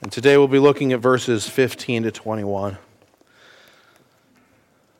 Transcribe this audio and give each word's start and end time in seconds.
And 0.00 0.12
today 0.12 0.36
we'll 0.36 0.46
be 0.46 0.60
looking 0.60 0.92
at 0.92 1.00
verses 1.00 1.48
15 1.48 2.04
to 2.04 2.12
21. 2.12 2.74
It 2.74 2.78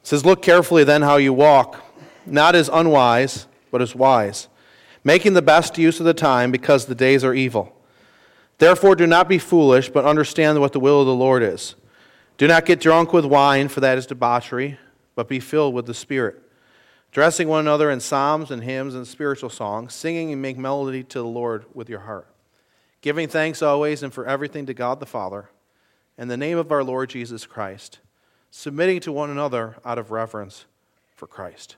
says, 0.02 0.24
Look 0.24 0.42
carefully 0.42 0.82
then 0.82 1.02
how 1.02 1.18
you 1.18 1.32
walk, 1.32 1.80
not 2.26 2.56
as 2.56 2.68
unwise, 2.68 3.46
but 3.70 3.80
as 3.80 3.94
wise, 3.94 4.48
making 5.04 5.34
the 5.34 5.42
best 5.42 5.78
use 5.78 6.00
of 6.00 6.06
the 6.06 6.14
time 6.14 6.50
because 6.50 6.86
the 6.86 6.96
days 6.96 7.22
are 7.22 7.32
evil. 7.32 7.76
Therefore, 8.58 8.96
do 8.96 9.06
not 9.06 9.28
be 9.28 9.38
foolish, 9.38 9.88
but 9.88 10.04
understand 10.04 10.60
what 10.60 10.72
the 10.72 10.80
will 10.80 11.00
of 11.00 11.06
the 11.06 11.14
Lord 11.14 11.44
is. 11.44 11.76
Do 12.36 12.48
not 12.48 12.66
get 12.66 12.80
drunk 12.80 13.12
with 13.12 13.24
wine, 13.24 13.68
for 13.68 13.78
that 13.78 13.98
is 13.98 14.06
debauchery, 14.06 14.78
but 15.14 15.28
be 15.28 15.38
filled 15.38 15.74
with 15.74 15.86
the 15.86 15.94
Spirit, 15.94 16.42
dressing 17.12 17.46
one 17.46 17.60
another 17.60 17.88
in 17.88 18.00
psalms 18.00 18.50
and 18.50 18.64
hymns 18.64 18.96
and 18.96 19.06
spiritual 19.06 19.50
songs, 19.50 19.94
singing 19.94 20.32
and 20.32 20.42
make 20.42 20.58
melody 20.58 21.04
to 21.04 21.20
the 21.20 21.24
Lord 21.24 21.66
with 21.72 21.88
your 21.88 22.00
heart 22.00 22.26
giving 23.00 23.28
thanks 23.28 23.62
always 23.62 24.02
and 24.02 24.12
for 24.12 24.26
everything 24.26 24.66
to 24.66 24.74
God 24.74 25.00
the 25.00 25.06
Father, 25.06 25.48
in 26.16 26.28
the 26.28 26.36
name 26.36 26.58
of 26.58 26.72
our 26.72 26.82
Lord 26.82 27.10
Jesus 27.10 27.46
Christ, 27.46 28.00
submitting 28.50 29.00
to 29.00 29.12
one 29.12 29.30
another 29.30 29.76
out 29.84 29.98
of 29.98 30.10
reverence 30.10 30.64
for 31.14 31.26
Christ. 31.26 31.76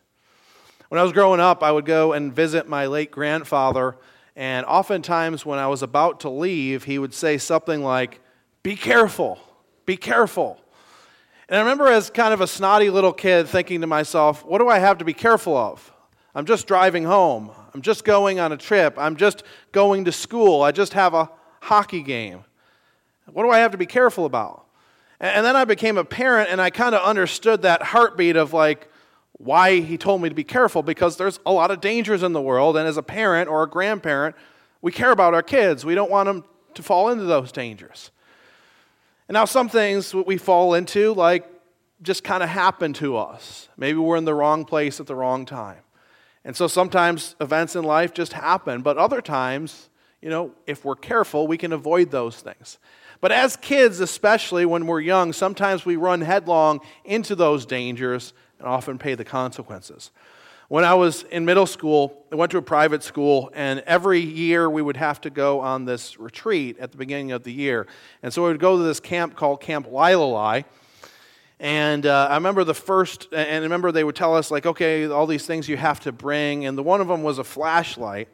When 0.88 0.98
I 0.98 1.02
was 1.02 1.12
growing 1.12 1.40
up, 1.40 1.62
I 1.62 1.70
would 1.70 1.84
go 1.84 2.12
and 2.12 2.34
visit 2.34 2.68
my 2.68 2.86
late 2.86 3.10
grandfather, 3.10 3.96
and 4.34 4.64
oftentimes 4.66 5.44
when 5.44 5.58
I 5.58 5.66
was 5.66 5.82
about 5.82 6.20
to 6.20 6.30
leave, 6.30 6.84
he 6.84 6.98
would 6.98 7.14
say 7.14 7.38
something 7.38 7.82
like, 7.82 8.20
Be 8.62 8.76
careful, 8.76 9.38
be 9.86 9.96
careful. 9.96 10.58
And 11.48 11.56
I 11.56 11.60
remember 11.60 11.88
as 11.88 12.10
kind 12.10 12.32
of 12.32 12.40
a 12.40 12.46
snotty 12.46 12.90
little 12.90 13.12
kid 13.12 13.48
thinking 13.48 13.80
to 13.82 13.86
myself, 13.86 14.44
What 14.44 14.58
do 14.58 14.68
I 14.68 14.78
have 14.78 14.98
to 14.98 15.04
be 15.04 15.12
careful 15.14 15.56
of? 15.56 15.92
I'm 16.34 16.46
just 16.46 16.66
driving 16.66 17.04
home. 17.04 17.50
I'm 17.74 17.82
just 17.82 18.04
going 18.04 18.38
on 18.38 18.52
a 18.52 18.56
trip. 18.56 18.94
I'm 18.96 19.16
just 19.16 19.42
going 19.72 20.04
to 20.04 20.12
school. 20.12 20.62
I 20.62 20.72
just 20.72 20.92
have 20.92 21.14
a 21.14 21.30
hockey 21.60 22.02
game. 22.02 22.44
What 23.26 23.42
do 23.42 23.50
I 23.50 23.58
have 23.58 23.72
to 23.72 23.78
be 23.78 23.86
careful 23.86 24.24
about? 24.24 24.66
And 25.20 25.44
then 25.44 25.54
I 25.54 25.64
became 25.64 25.98
a 25.98 26.04
parent 26.04 26.50
and 26.50 26.60
I 26.60 26.70
kind 26.70 26.94
of 26.94 27.02
understood 27.02 27.62
that 27.62 27.82
heartbeat 27.82 28.36
of 28.36 28.52
like 28.52 28.88
why 29.32 29.80
he 29.80 29.96
told 29.98 30.22
me 30.22 30.28
to 30.28 30.34
be 30.34 30.44
careful 30.44 30.82
because 30.82 31.16
there's 31.16 31.40
a 31.46 31.52
lot 31.52 31.70
of 31.70 31.80
dangers 31.80 32.22
in 32.22 32.32
the 32.32 32.40
world. 32.40 32.76
And 32.76 32.88
as 32.88 32.96
a 32.96 33.02
parent 33.02 33.48
or 33.48 33.62
a 33.62 33.68
grandparent, 33.68 34.36
we 34.82 34.92
care 34.92 35.10
about 35.10 35.34
our 35.34 35.42
kids. 35.42 35.84
We 35.84 35.94
don't 35.94 36.10
want 36.10 36.26
them 36.26 36.44
to 36.74 36.82
fall 36.82 37.10
into 37.10 37.24
those 37.24 37.52
dangers. 37.52 38.10
And 39.28 39.34
now 39.34 39.44
some 39.44 39.68
things 39.68 40.14
we 40.14 40.38
fall 40.38 40.74
into, 40.74 41.14
like, 41.14 41.48
just 42.02 42.24
kind 42.24 42.42
of 42.42 42.48
happen 42.48 42.92
to 42.94 43.16
us. 43.16 43.68
Maybe 43.76 43.98
we're 43.98 44.16
in 44.16 44.24
the 44.24 44.34
wrong 44.34 44.64
place 44.64 45.00
at 45.00 45.06
the 45.06 45.14
wrong 45.14 45.44
time. 45.44 45.78
And 46.44 46.56
so 46.56 46.66
sometimes 46.66 47.36
events 47.40 47.76
in 47.76 47.84
life 47.84 48.14
just 48.14 48.32
happen, 48.32 48.82
but 48.82 48.96
other 48.96 49.20
times, 49.20 49.90
you 50.22 50.30
know, 50.30 50.52
if 50.66 50.84
we're 50.84 50.96
careful, 50.96 51.46
we 51.46 51.58
can 51.58 51.72
avoid 51.72 52.10
those 52.10 52.40
things. 52.40 52.78
But 53.20 53.32
as 53.32 53.56
kids, 53.56 54.00
especially 54.00 54.64
when 54.64 54.86
we're 54.86 55.00
young, 55.00 55.32
sometimes 55.32 55.84
we 55.84 55.96
run 55.96 56.22
headlong 56.22 56.80
into 57.04 57.34
those 57.34 57.66
dangers 57.66 58.32
and 58.58 58.66
often 58.66 58.98
pay 58.98 59.14
the 59.14 59.24
consequences. 59.24 60.10
When 60.68 60.84
I 60.84 60.94
was 60.94 61.24
in 61.24 61.44
middle 61.44 61.66
school, 61.66 62.24
I 62.30 62.36
went 62.36 62.52
to 62.52 62.58
a 62.58 62.62
private 62.62 63.02
school, 63.02 63.50
and 63.54 63.80
every 63.80 64.20
year 64.20 64.70
we 64.70 64.80
would 64.80 64.96
have 64.96 65.20
to 65.22 65.30
go 65.30 65.60
on 65.60 65.84
this 65.84 66.18
retreat 66.18 66.78
at 66.78 66.92
the 66.92 66.96
beginning 66.96 67.32
of 67.32 67.42
the 67.42 67.52
year. 67.52 67.88
And 68.22 68.32
so 68.32 68.42
we 68.42 68.48
would 68.48 68.60
go 68.60 68.78
to 68.78 68.82
this 68.84 69.00
camp 69.00 69.34
called 69.34 69.60
Camp 69.60 69.88
Lililai. 69.88 70.64
And 71.60 72.06
uh, 72.06 72.28
I 72.30 72.36
remember 72.36 72.64
the 72.64 72.72
first, 72.72 73.28
and 73.32 73.56
I 73.56 73.58
remember 73.58 73.92
they 73.92 74.02
would 74.02 74.16
tell 74.16 74.34
us, 74.34 74.50
like, 74.50 74.64
okay, 74.64 75.06
all 75.06 75.26
these 75.26 75.44
things 75.44 75.68
you 75.68 75.76
have 75.76 76.00
to 76.00 76.10
bring. 76.10 76.64
And 76.64 76.76
the 76.76 76.82
one 76.82 77.02
of 77.02 77.08
them 77.08 77.22
was 77.22 77.38
a 77.38 77.44
flashlight. 77.44 78.28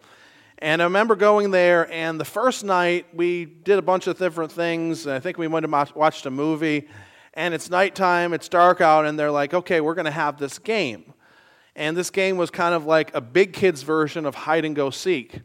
And 0.58 0.80
I 0.80 0.84
remember 0.84 1.16
going 1.16 1.50
there, 1.50 1.92
and 1.92 2.20
the 2.20 2.24
first 2.24 2.64
night 2.64 3.06
we 3.12 3.44
did 3.44 3.80
a 3.80 3.82
bunch 3.82 4.06
of 4.06 4.16
different 4.16 4.52
things. 4.52 5.08
I 5.08 5.18
think 5.18 5.38
we 5.38 5.48
went 5.48 5.66
and 5.66 5.72
watched 5.96 6.24
a 6.24 6.30
movie, 6.30 6.88
and 7.34 7.52
it's 7.52 7.68
nighttime, 7.68 8.32
it's 8.32 8.48
dark 8.48 8.80
out, 8.80 9.04
and 9.04 9.18
they're 9.18 9.32
like, 9.32 9.52
okay, 9.52 9.80
we're 9.80 9.94
going 9.94 10.06
to 10.06 10.10
have 10.12 10.38
this 10.38 10.60
game. 10.60 11.12
And 11.74 11.96
this 11.96 12.10
game 12.10 12.36
was 12.36 12.50
kind 12.50 12.74
of 12.74 12.86
like 12.86 13.12
a 13.12 13.20
big 13.20 13.52
kids' 13.52 13.82
version 13.82 14.24
of 14.24 14.34
hide 14.36 14.64
and 14.64 14.74
go 14.74 14.88
seek. 14.90 15.40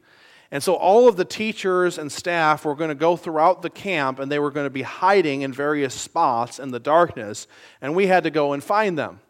And 0.51 0.61
so 0.61 0.75
all 0.75 1.07
of 1.07 1.15
the 1.15 1.23
teachers 1.23 1.97
and 1.97 2.11
staff 2.11 2.65
were 2.65 2.75
going 2.75 2.89
to 2.89 2.95
go 2.95 3.15
throughout 3.15 3.61
the 3.61 3.69
camp 3.69 4.19
and 4.19 4.29
they 4.29 4.37
were 4.39 4.51
going 4.51 4.65
to 4.65 4.71
be 4.71 4.81
hiding 4.81 5.43
in 5.43 5.53
various 5.53 5.93
spots 5.93 6.59
in 6.59 6.71
the 6.71 6.79
darkness, 6.79 7.47
and 7.81 7.95
we 7.95 8.07
had 8.07 8.23
to 8.25 8.29
go 8.29 8.51
and 8.51 8.61
find 8.63 8.97
them. 8.97 9.21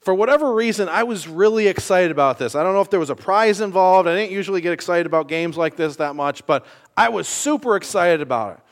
For 0.00 0.12
whatever 0.12 0.52
reason, 0.52 0.88
I 0.88 1.04
was 1.04 1.28
really 1.28 1.68
excited 1.68 2.10
about 2.10 2.36
this. 2.36 2.56
I 2.56 2.64
don't 2.64 2.74
know 2.74 2.80
if 2.80 2.90
there 2.90 3.00
was 3.00 3.08
a 3.08 3.14
prize 3.14 3.60
involved. 3.60 4.08
I 4.08 4.16
didn't 4.16 4.32
usually 4.32 4.60
get 4.60 4.72
excited 4.72 5.06
about 5.06 5.28
games 5.28 5.56
like 5.56 5.76
this 5.76 5.96
that 5.96 6.16
much, 6.16 6.44
but 6.44 6.66
I 6.96 7.08
was 7.08 7.28
super 7.28 7.76
excited 7.76 8.20
about 8.20 8.56
it. 8.56 8.64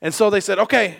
And 0.00 0.14
so 0.14 0.30
they 0.30 0.40
said, 0.40 0.60
okay, 0.60 0.96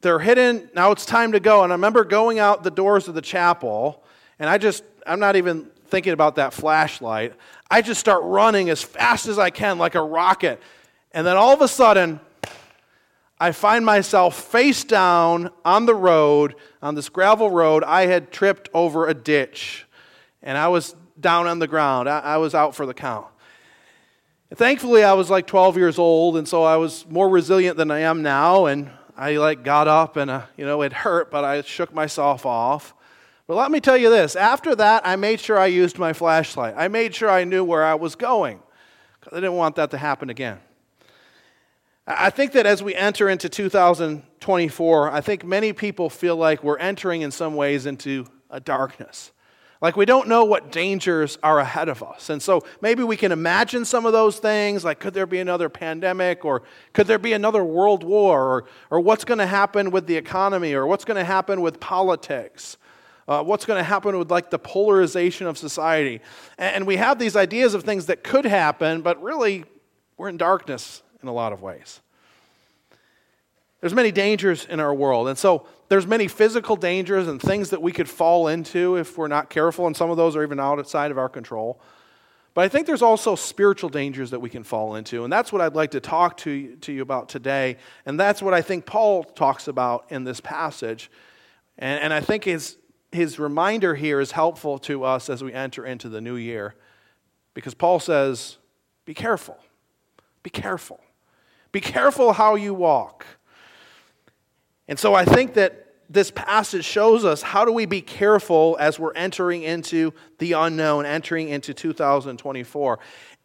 they're 0.00 0.18
hidden. 0.18 0.68
Now 0.74 0.90
it's 0.90 1.06
time 1.06 1.32
to 1.32 1.40
go. 1.40 1.62
And 1.62 1.72
I 1.72 1.76
remember 1.76 2.02
going 2.02 2.40
out 2.40 2.64
the 2.64 2.72
doors 2.72 3.06
of 3.06 3.14
the 3.14 3.22
chapel, 3.22 4.02
and 4.40 4.50
I 4.50 4.58
just, 4.58 4.82
I'm 5.06 5.20
not 5.20 5.36
even 5.36 5.70
thinking 5.90 6.12
about 6.12 6.36
that 6.36 6.52
flashlight. 6.52 7.34
I 7.70 7.82
just 7.82 8.00
start 8.00 8.22
running 8.24 8.70
as 8.70 8.82
fast 8.82 9.26
as 9.26 9.38
I 9.38 9.50
can 9.50 9.78
like 9.78 9.94
a 9.94 10.02
rocket. 10.02 10.60
And 11.12 11.26
then 11.26 11.36
all 11.36 11.52
of 11.52 11.60
a 11.60 11.68
sudden, 11.68 12.20
I 13.40 13.52
find 13.52 13.84
myself 13.84 14.40
face 14.50 14.84
down 14.84 15.50
on 15.64 15.86
the 15.86 15.94
road, 15.94 16.56
on 16.82 16.94
this 16.94 17.08
gravel 17.08 17.50
road. 17.50 17.84
I 17.84 18.06
had 18.06 18.32
tripped 18.32 18.68
over 18.74 19.06
a 19.06 19.14
ditch, 19.14 19.86
and 20.42 20.58
I 20.58 20.68
was 20.68 20.96
down 21.20 21.46
on 21.46 21.60
the 21.60 21.68
ground. 21.68 22.08
I, 22.08 22.18
I 22.20 22.36
was 22.38 22.54
out 22.54 22.74
for 22.74 22.84
the 22.84 22.94
count. 22.94 23.26
thankfully, 24.54 25.04
I 25.04 25.12
was 25.12 25.30
like 25.30 25.46
12 25.46 25.76
years 25.76 25.98
old, 25.98 26.36
and 26.36 26.48
so 26.48 26.64
I 26.64 26.76
was 26.76 27.06
more 27.08 27.28
resilient 27.28 27.76
than 27.76 27.90
I 27.90 28.00
am 28.00 28.22
now. 28.22 28.66
And 28.66 28.90
I 29.16 29.36
like 29.36 29.62
got 29.62 29.86
up, 29.86 30.16
and 30.16 30.30
uh, 30.30 30.42
you 30.56 30.64
know 30.64 30.82
it 30.82 30.92
hurt, 30.92 31.30
but 31.30 31.44
I 31.44 31.62
shook 31.62 31.94
myself 31.94 32.44
off. 32.44 32.94
But 33.48 33.56
let 33.56 33.70
me 33.70 33.80
tell 33.80 33.96
you 33.96 34.10
this 34.10 34.36
after 34.36 34.76
that, 34.76 35.04
I 35.06 35.16
made 35.16 35.40
sure 35.40 35.58
I 35.58 35.66
used 35.66 35.98
my 35.98 36.12
flashlight. 36.12 36.74
I 36.76 36.86
made 36.88 37.14
sure 37.14 37.30
I 37.30 37.44
knew 37.44 37.64
where 37.64 37.82
I 37.82 37.94
was 37.94 38.14
going 38.14 38.60
because 39.18 39.36
I 39.36 39.40
didn't 39.40 39.56
want 39.56 39.76
that 39.76 39.90
to 39.90 39.98
happen 39.98 40.30
again. 40.30 40.60
I 42.06 42.30
think 42.30 42.52
that 42.52 42.66
as 42.66 42.82
we 42.82 42.94
enter 42.94 43.28
into 43.28 43.48
2024, 43.48 45.10
I 45.10 45.20
think 45.20 45.44
many 45.44 45.72
people 45.72 46.08
feel 46.08 46.36
like 46.36 46.62
we're 46.62 46.78
entering 46.78 47.22
in 47.22 47.30
some 47.30 47.54
ways 47.54 47.86
into 47.86 48.26
a 48.50 48.60
darkness. 48.60 49.32
Like 49.80 49.96
we 49.96 50.04
don't 50.04 50.28
know 50.28 50.44
what 50.44 50.72
dangers 50.72 51.38
are 51.42 51.58
ahead 51.58 51.88
of 51.88 52.02
us. 52.02 52.30
And 52.30 52.42
so 52.42 52.62
maybe 52.82 53.02
we 53.02 53.16
can 53.16 53.32
imagine 53.32 53.84
some 53.84 54.04
of 54.04 54.12
those 54.12 54.38
things, 54.38 54.84
like 54.84 55.00
could 55.00 55.14
there 55.14 55.26
be 55.26 55.38
another 55.38 55.68
pandemic, 55.68 56.44
or 56.44 56.62
could 56.92 57.06
there 57.06 57.18
be 57.18 57.32
another 57.32 57.64
world 57.64 58.02
war, 58.04 58.42
or, 58.42 58.64
or 58.90 59.00
what's 59.00 59.24
going 59.24 59.38
to 59.38 59.46
happen 59.46 59.90
with 59.90 60.06
the 60.06 60.16
economy, 60.16 60.74
or 60.74 60.86
what's 60.86 61.04
going 61.04 61.18
to 61.18 61.24
happen 61.24 61.62
with 61.62 61.80
politics 61.80 62.76
uh, 63.28 63.42
what's 63.42 63.66
going 63.66 63.78
to 63.78 63.84
happen 63.84 64.18
with 64.18 64.30
like 64.30 64.50
the 64.50 64.58
polarization 64.58 65.46
of 65.46 65.58
society. 65.58 66.20
And 66.56 66.86
we 66.86 66.96
have 66.96 67.18
these 67.18 67.36
ideas 67.36 67.74
of 67.74 67.84
things 67.84 68.06
that 68.06 68.24
could 68.24 68.46
happen, 68.46 69.02
but 69.02 69.22
really 69.22 69.64
we're 70.16 70.30
in 70.30 70.38
darkness 70.38 71.02
in 71.22 71.28
a 71.28 71.32
lot 71.32 71.52
of 71.52 71.60
ways. 71.60 72.00
There's 73.80 73.94
many 73.94 74.10
dangers 74.10 74.64
in 74.64 74.80
our 74.80 74.92
world. 74.92 75.28
And 75.28 75.38
so 75.38 75.66
there's 75.88 76.06
many 76.06 76.26
physical 76.26 76.74
dangers 76.74 77.28
and 77.28 77.40
things 77.40 77.70
that 77.70 77.82
we 77.82 77.92
could 77.92 78.08
fall 78.08 78.48
into 78.48 78.96
if 78.96 79.16
we're 79.16 79.28
not 79.28 79.50
careful, 79.50 79.86
and 79.86 79.96
some 79.96 80.10
of 80.10 80.16
those 80.16 80.34
are 80.34 80.42
even 80.42 80.58
outside 80.58 81.10
of 81.10 81.18
our 81.18 81.28
control. 81.28 81.80
But 82.54 82.64
I 82.64 82.68
think 82.68 82.86
there's 82.86 83.02
also 83.02 83.36
spiritual 83.36 83.88
dangers 83.88 84.30
that 84.30 84.40
we 84.40 84.50
can 84.50 84.64
fall 84.64 84.96
into, 84.96 85.22
and 85.22 85.32
that's 85.32 85.52
what 85.52 85.62
I'd 85.62 85.76
like 85.76 85.92
to 85.92 86.00
talk 86.00 86.38
to 86.38 86.50
you, 86.50 86.76
to 86.76 86.92
you 86.92 87.02
about 87.02 87.28
today. 87.28 87.76
And 88.04 88.18
that's 88.18 88.42
what 88.42 88.52
I 88.52 88.62
think 88.62 88.84
Paul 88.84 89.22
talks 89.22 89.68
about 89.68 90.06
in 90.10 90.24
this 90.24 90.40
passage. 90.40 91.10
And, 91.78 92.02
and 92.02 92.12
I 92.12 92.20
think 92.20 92.44
his, 92.44 92.76
his 93.12 93.38
reminder 93.38 93.94
here 93.94 94.20
is 94.20 94.32
helpful 94.32 94.78
to 94.80 95.04
us 95.04 95.30
as 95.30 95.42
we 95.42 95.52
enter 95.52 95.86
into 95.86 96.08
the 96.08 96.20
new 96.20 96.36
year 96.36 96.74
because 97.54 97.74
Paul 97.74 98.00
says, 98.00 98.58
Be 99.04 99.14
careful. 99.14 99.58
Be 100.42 100.50
careful. 100.50 101.00
Be 101.72 101.80
careful 101.80 102.32
how 102.32 102.54
you 102.54 102.72
walk. 102.72 103.26
And 104.86 104.98
so 104.98 105.14
I 105.14 105.24
think 105.24 105.54
that 105.54 105.86
this 106.08 106.30
passage 106.30 106.84
shows 106.84 107.24
us 107.24 107.42
how 107.42 107.64
do 107.64 107.72
we 107.72 107.84
be 107.84 108.00
careful 108.00 108.76
as 108.80 108.98
we're 108.98 109.12
entering 109.12 109.62
into 109.62 110.14
the 110.38 110.52
unknown, 110.52 111.04
entering 111.04 111.48
into 111.48 111.74
2024. 111.74 112.98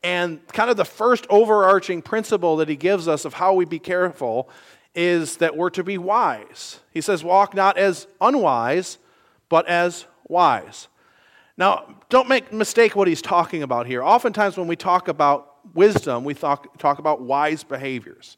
And 0.03 0.47
kind 0.49 0.69
of 0.69 0.77
the 0.77 0.85
first 0.85 1.25
overarching 1.29 2.01
principle 2.01 2.57
that 2.57 2.69
he 2.69 2.75
gives 2.75 3.07
us 3.07 3.25
of 3.25 3.33
how 3.33 3.53
we 3.53 3.65
be 3.65 3.79
careful 3.79 4.49
is 4.95 5.37
that 5.37 5.57
we're 5.57 5.71
to 5.71 5.83
be 5.83 5.97
wise. 5.97 6.79
He 6.91 7.01
says, 7.01 7.23
Walk 7.23 7.53
not 7.53 7.77
as 7.77 8.07
unwise 8.21 8.97
but 9.53 9.67
as 9.67 10.07
wise. 10.27 10.87
Now, 11.57 11.95
don't 12.09 12.27
make 12.27 12.51
mistake 12.51 12.95
what 12.95 13.07
he's 13.07 13.21
talking 13.21 13.61
about 13.61 13.85
here. 13.85 14.01
Oftentimes, 14.01 14.57
when 14.57 14.65
we 14.65 14.75
talk 14.75 15.09
about 15.09 15.57
wisdom, 15.75 16.23
we 16.23 16.33
talk, 16.33 16.79
talk 16.79 16.97
about 16.97 17.21
wise 17.21 17.63
behaviors. 17.63 18.37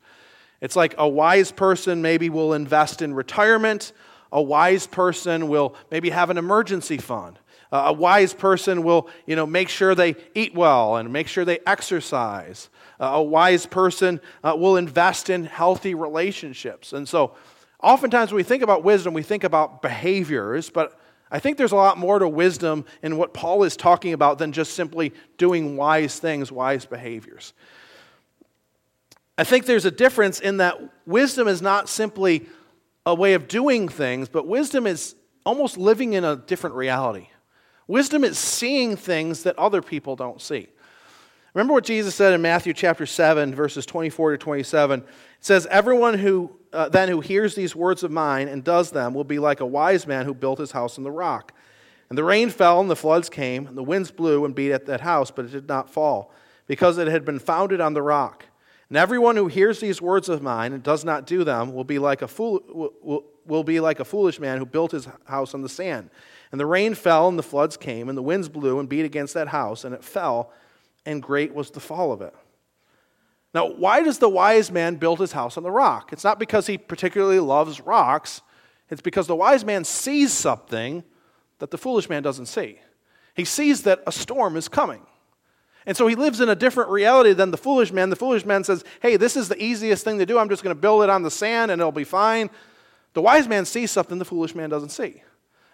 It's 0.60 0.76
like 0.76 0.94
a 0.98 1.08
wise 1.08 1.54
person 1.54 2.02
maybe 2.02 2.30
will 2.30 2.54
invest 2.54 3.02
in 3.02 3.14
retirement, 3.14 3.94
a 4.34 4.42
wise 4.42 4.88
person 4.88 5.48
will 5.48 5.78
maybe 5.90 6.10
have 6.10 6.30
an 6.30 6.38
emergency 6.38 6.98
fund. 6.98 7.40
A 7.72 7.94
wise 7.94 8.34
person 8.34 8.84
will, 8.84 9.08
you 9.26 9.38
know, 9.38 9.46
make 9.46 9.70
sure 9.70 9.96
they 9.96 10.18
eat 10.34 10.54
well 10.54 10.98
and 10.98 11.14
make 11.14 11.30
sure 11.30 11.46
they 11.46 11.60
exercise. 11.66 12.70
A 13.00 13.24
wise 13.24 13.66
person 13.66 14.20
uh, 14.44 14.54
will 14.58 14.76
invest 14.76 15.30
in 15.30 15.46
healthy 15.46 15.96
relationships. 15.96 16.92
And 16.92 17.08
so, 17.08 17.36
oftentimes 17.82 18.32
when 18.32 18.38
we 18.38 18.44
think 18.44 18.64
about 18.64 18.84
wisdom, 18.84 19.14
we 19.14 19.24
think 19.24 19.46
about 19.46 19.82
behaviors, 19.82 20.70
but 20.70 21.00
I 21.32 21.40
think 21.40 21.58
there's 21.58 21.72
a 21.72 21.76
lot 21.76 21.98
more 21.98 22.20
to 22.20 22.28
wisdom 22.28 22.86
in 23.02 23.18
what 23.18 23.34
Paul 23.34 23.64
is 23.64 23.76
talking 23.76 24.14
about 24.14 24.38
than 24.38 24.52
just 24.52 24.74
simply 24.74 25.14
doing 25.38 25.76
wise 25.76 26.20
things, 26.20 26.52
wise 26.52 26.86
behaviors. 26.86 27.54
I 29.38 29.44
think 29.44 29.66
there's 29.66 29.86
a 29.86 29.92
difference 29.92 30.40
in 30.40 30.58
that 30.58 30.80
wisdom 31.06 31.48
is 31.48 31.62
not 31.62 31.90
simply 31.90 32.48
a 33.06 33.14
way 33.14 33.34
of 33.34 33.48
doing 33.48 33.90
things, 33.90 34.30
but 34.30 34.48
wisdom 34.48 34.88
is 34.88 35.16
almost 35.46 35.78
living 35.78 36.14
in 36.14 36.24
a 36.24 36.36
different 36.36 36.76
reality. 36.76 37.28
Wisdom 37.88 38.24
is 38.24 38.38
seeing 38.40 38.96
things 38.96 39.44
that 39.44 39.58
other 39.60 39.82
people 39.82 40.16
don't 40.16 40.42
see. 40.42 40.68
Remember 41.56 41.74
what 41.74 41.86
Jesus 41.86 42.14
said 42.14 42.34
in 42.34 42.42
Matthew 42.42 42.74
chapter 42.74 43.06
7, 43.06 43.56
verses 43.56 43.86
24 43.86 44.32
to 44.34 44.38
27. 44.38 45.00
It 45.00 45.08
says, 45.40 45.66
Everyone 45.72 46.16
who 46.16 46.52
uh, 46.74 46.90
then 46.90 47.08
who 47.08 47.22
hears 47.22 47.56
these 47.56 47.74
words 47.74 48.04
of 48.04 48.12
mine 48.12 48.50
and 48.50 48.62
does 48.62 48.92
them 48.92 49.14
will 49.14 49.24
be 49.24 49.40
like 49.40 49.62
a 49.62 49.66
wise 49.66 50.06
man 50.06 50.26
who 50.26 50.34
built 50.34 50.60
his 50.60 50.72
house 50.72 50.98
on 50.98 51.06
the 51.06 51.12
rock. 51.12 51.54
And 52.10 52.18
the 52.18 52.26
rain 52.26 52.50
fell, 52.50 52.82
and 52.82 52.90
the 52.90 52.96
floods 52.98 53.30
came, 53.30 53.68
and 53.68 53.78
the 53.78 53.84
winds 53.84 54.12
blew 54.12 54.44
and 54.44 54.54
beat 54.54 54.74
at 54.74 54.86
that 54.88 55.00
house, 55.00 55.32
but 55.32 55.46
it 55.46 55.52
did 55.52 55.70
not 55.70 55.90
fall, 55.90 56.34
because 56.68 56.98
it 56.98 57.08
had 57.08 57.24
been 57.24 57.40
founded 57.40 57.80
on 57.80 57.94
the 57.94 58.02
rock. 58.02 58.44
And 58.90 58.98
everyone 58.98 59.38
who 59.38 59.48
hears 59.48 59.80
these 59.80 60.02
words 60.02 60.28
of 60.28 60.42
mine 60.42 60.74
and 60.74 60.84
does 60.84 61.06
not 61.06 61.26
do 61.26 61.46
them 61.46 61.74
will 61.74 61.86
be 61.86 62.00
like 62.00 62.22
a 62.22 62.28
fool, 62.28 62.62
will, 63.02 63.24
will 63.46 63.64
be 63.64 63.80
like 63.80 64.02
a 64.02 64.06
foolish 64.06 64.42
man 64.42 64.58
who 64.58 64.66
built 64.66 64.92
his 64.92 65.08
house 65.24 65.54
on 65.54 65.62
the 65.62 65.70
sand. 65.70 66.10
And 66.52 66.60
the 66.60 66.66
rain 66.66 66.96
fell, 66.96 67.30
and 67.30 67.40
the 67.40 67.44
floods 67.44 67.78
came, 67.78 68.10
and 68.10 68.18
the 68.18 68.22
winds 68.22 68.50
blew 68.50 68.78
and 68.78 68.90
beat 68.90 69.06
against 69.06 69.34
that 69.36 69.48
house, 69.48 69.86
and 69.86 69.96
it 69.96 70.04
fell, 70.04 70.52
and 71.06 71.22
great 71.22 71.54
was 71.54 71.72
the 71.72 71.80
fall 71.80 72.12
of 72.12 72.22
it. 72.22 72.34
Now, 73.54 73.68
why 73.68 74.04
does 74.04 74.20
the 74.20 74.30
wise 74.30 74.70
man 74.72 74.96
build 74.96 75.20
his 75.20 75.32
house 75.32 75.56
on 75.56 75.64
the 75.64 75.72
rock? 75.72 76.12
It's 76.12 76.24
not 76.24 76.40
because 76.40 76.68
he 76.68 76.78
particularly 76.78 77.40
loves 77.40 77.80
rocks, 77.80 78.42
it's 78.90 79.02
because 79.02 79.28
the 79.28 79.36
wise 79.36 79.64
man 79.64 79.84
sees 79.84 80.34
something 80.34 81.04
that 81.60 81.72
the 81.72 81.78
foolish 81.78 82.10
man 82.10 82.22
doesn't 82.22 82.48
see. 82.48 82.80
He 83.34 83.46
sees 83.46 83.84
that 83.84 84.04
a 84.06 84.12
storm 84.12 84.58
is 84.58 84.68
coming. 84.68 85.02
And 85.86 85.96
so 85.96 86.08
he 86.08 86.16
lives 86.16 86.42
in 86.42 86.50
a 86.50 86.56
different 86.56 86.90
reality 86.90 87.34
than 87.34 87.52
the 87.52 87.58
foolish 87.58 87.92
man. 87.92 88.10
The 88.10 88.16
foolish 88.16 88.46
man 88.46 88.64
says, 88.64 88.84
Hey, 89.02 89.18
this 89.18 89.38
is 89.38 89.50
the 89.50 89.62
easiest 89.62 90.04
thing 90.04 90.18
to 90.20 90.26
do. 90.26 90.38
I'm 90.38 90.50
just 90.50 90.64
going 90.64 90.76
to 90.76 90.82
build 90.82 91.04
it 91.04 91.10
on 91.10 91.22
the 91.22 91.32
sand 91.32 91.72
and 91.72 91.80
it'll 91.80 91.92
be 91.92 92.04
fine. 92.04 92.50
The 93.14 93.22
wise 93.22 93.48
man 93.48 93.66
sees 93.66 93.92
something 93.92 94.18
the 94.18 94.26
foolish 94.26 94.56
man 94.56 94.70
doesn't 94.70 94.90
see. 94.90 95.22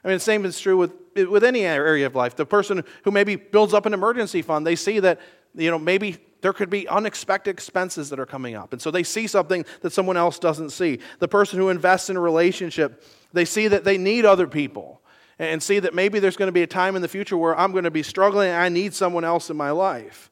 I 0.03 0.07
mean, 0.07 0.15
the 0.15 0.21
same 0.21 0.45
is 0.45 0.59
true 0.59 0.77
with, 0.77 0.93
with 1.15 1.43
any 1.43 1.61
area 1.61 2.05
of 2.05 2.15
life. 2.15 2.35
The 2.35 2.45
person 2.45 2.83
who 3.03 3.11
maybe 3.11 3.35
builds 3.35 3.73
up 3.73 3.85
an 3.85 3.93
emergency 3.93 4.41
fund, 4.41 4.65
they 4.65 4.75
see 4.75 4.99
that, 4.99 5.19
you 5.53 5.69
know, 5.69 5.77
maybe 5.77 6.17
there 6.41 6.53
could 6.53 6.69
be 6.69 6.87
unexpected 6.87 7.51
expenses 7.51 8.09
that 8.09 8.19
are 8.19 8.25
coming 8.25 8.55
up. 8.55 8.73
And 8.73 8.81
so 8.81 8.89
they 8.89 9.03
see 9.03 9.27
something 9.27 9.63
that 9.81 9.93
someone 9.93 10.17
else 10.17 10.39
doesn't 10.39 10.71
see. 10.71 10.99
The 11.19 11.27
person 11.27 11.59
who 11.59 11.69
invests 11.69 12.09
in 12.09 12.17
a 12.17 12.19
relationship, 12.19 13.03
they 13.31 13.45
see 13.45 13.67
that 13.67 13.83
they 13.83 13.97
need 13.97 14.25
other 14.25 14.47
people 14.47 15.01
and 15.37 15.61
see 15.61 15.79
that 15.79 15.93
maybe 15.93 16.19
there's 16.19 16.37
going 16.37 16.47
to 16.47 16.53
be 16.53 16.63
a 16.63 16.67
time 16.67 16.95
in 16.95 17.01
the 17.01 17.07
future 17.07 17.37
where 17.37 17.57
I'm 17.57 17.71
going 17.71 17.83
to 17.83 17.91
be 17.91 18.03
struggling 18.03 18.49
and 18.49 18.61
I 18.61 18.69
need 18.69 18.93
someone 18.93 19.23
else 19.23 19.49
in 19.49 19.57
my 19.57 19.71
life. 19.71 20.31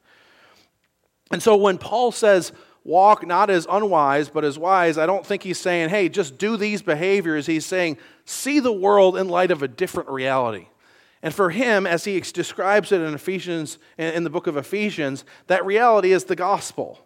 And 1.30 1.42
so 1.42 1.56
when 1.56 1.78
Paul 1.78 2.10
says, 2.12 2.52
walk 2.84 3.26
not 3.26 3.50
as 3.50 3.66
unwise, 3.70 4.28
but 4.28 4.44
as 4.44 4.58
wise, 4.58 4.98
I 4.98 5.06
don't 5.06 5.24
think 5.24 5.42
he's 5.42 5.58
saying, 5.58 5.90
hey, 5.90 6.08
just 6.08 6.38
do 6.38 6.56
these 6.56 6.82
behaviors. 6.82 7.46
He's 7.46 7.66
saying, 7.66 7.98
see 8.24 8.60
the 8.60 8.72
world 8.72 9.16
in 9.16 9.28
light 9.28 9.50
of 9.50 9.62
a 9.62 9.68
different 9.68 10.08
reality. 10.08 10.68
And 11.22 11.34
for 11.34 11.50
him, 11.50 11.86
as 11.86 12.04
he 12.04 12.18
describes 12.20 12.92
it 12.92 13.02
in 13.02 13.12
Ephesians, 13.12 13.78
in 13.98 14.24
the 14.24 14.30
book 14.30 14.46
of 14.46 14.56
Ephesians, 14.56 15.24
that 15.48 15.66
reality 15.66 16.12
is 16.12 16.24
the 16.24 16.36
gospel. 16.36 16.98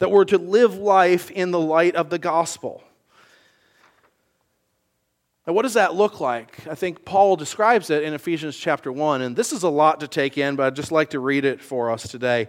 That 0.00 0.10
we're 0.10 0.24
to 0.24 0.38
live 0.38 0.74
life 0.74 1.30
in 1.30 1.52
the 1.52 1.60
light 1.60 1.94
of 1.94 2.10
the 2.10 2.18
gospel. 2.18 2.82
Now, 5.46 5.52
what 5.52 5.62
does 5.62 5.74
that 5.74 5.94
look 5.94 6.20
like? 6.20 6.66
I 6.66 6.74
think 6.74 7.04
Paul 7.04 7.36
describes 7.36 7.90
it 7.90 8.02
in 8.02 8.14
Ephesians 8.14 8.56
chapter 8.56 8.90
1, 8.90 9.22
and 9.22 9.36
this 9.36 9.52
is 9.52 9.62
a 9.62 9.68
lot 9.68 10.00
to 10.00 10.08
take 10.08 10.38
in, 10.38 10.56
but 10.56 10.66
I'd 10.66 10.76
just 10.76 10.92
like 10.92 11.10
to 11.10 11.20
read 11.20 11.44
it 11.44 11.60
for 11.60 11.90
us 11.90 12.08
today. 12.08 12.48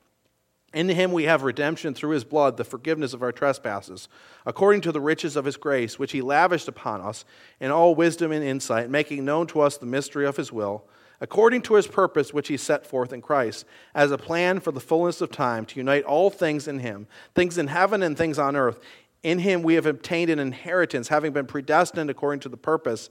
In 0.73 0.87
him 0.87 1.11
we 1.11 1.25
have 1.25 1.43
redemption 1.43 1.93
through 1.93 2.11
his 2.11 2.23
blood, 2.23 2.55
the 2.55 2.63
forgiveness 2.63 3.13
of 3.13 3.21
our 3.21 3.33
trespasses, 3.33 4.07
according 4.45 4.81
to 4.81 4.91
the 4.91 5.01
riches 5.01 5.35
of 5.35 5.43
his 5.43 5.57
grace, 5.57 5.99
which 5.99 6.13
he 6.13 6.21
lavished 6.21 6.69
upon 6.69 7.01
us 7.01 7.25
in 7.59 7.71
all 7.71 7.93
wisdom 7.93 8.31
and 8.31 8.43
insight, 8.43 8.89
making 8.89 9.25
known 9.25 9.47
to 9.47 9.59
us 9.59 9.77
the 9.77 9.85
mystery 9.85 10.25
of 10.25 10.37
his 10.37 10.51
will, 10.51 10.85
according 11.19 11.61
to 11.63 11.73
his 11.73 11.87
purpose, 11.87 12.33
which 12.33 12.47
he 12.47 12.55
set 12.55 12.85
forth 12.85 13.11
in 13.11 13.21
Christ, 13.21 13.65
as 13.93 14.11
a 14.11 14.17
plan 14.17 14.61
for 14.61 14.71
the 14.71 14.79
fullness 14.79 15.19
of 15.19 15.29
time, 15.29 15.65
to 15.65 15.79
unite 15.79 16.05
all 16.05 16.29
things 16.29 16.69
in 16.69 16.79
him, 16.79 17.05
things 17.35 17.57
in 17.57 17.67
heaven 17.67 18.01
and 18.01 18.17
things 18.17 18.39
on 18.39 18.55
earth. 18.55 18.79
In 19.23 19.39
him 19.39 19.63
we 19.63 19.73
have 19.73 19.85
obtained 19.85 20.31
an 20.31 20.39
inheritance, 20.39 21.09
having 21.09 21.33
been 21.33 21.47
predestined 21.47 22.09
according 22.09 22.39
to 22.41 22.49
the 22.49 22.57
purpose 22.57 23.09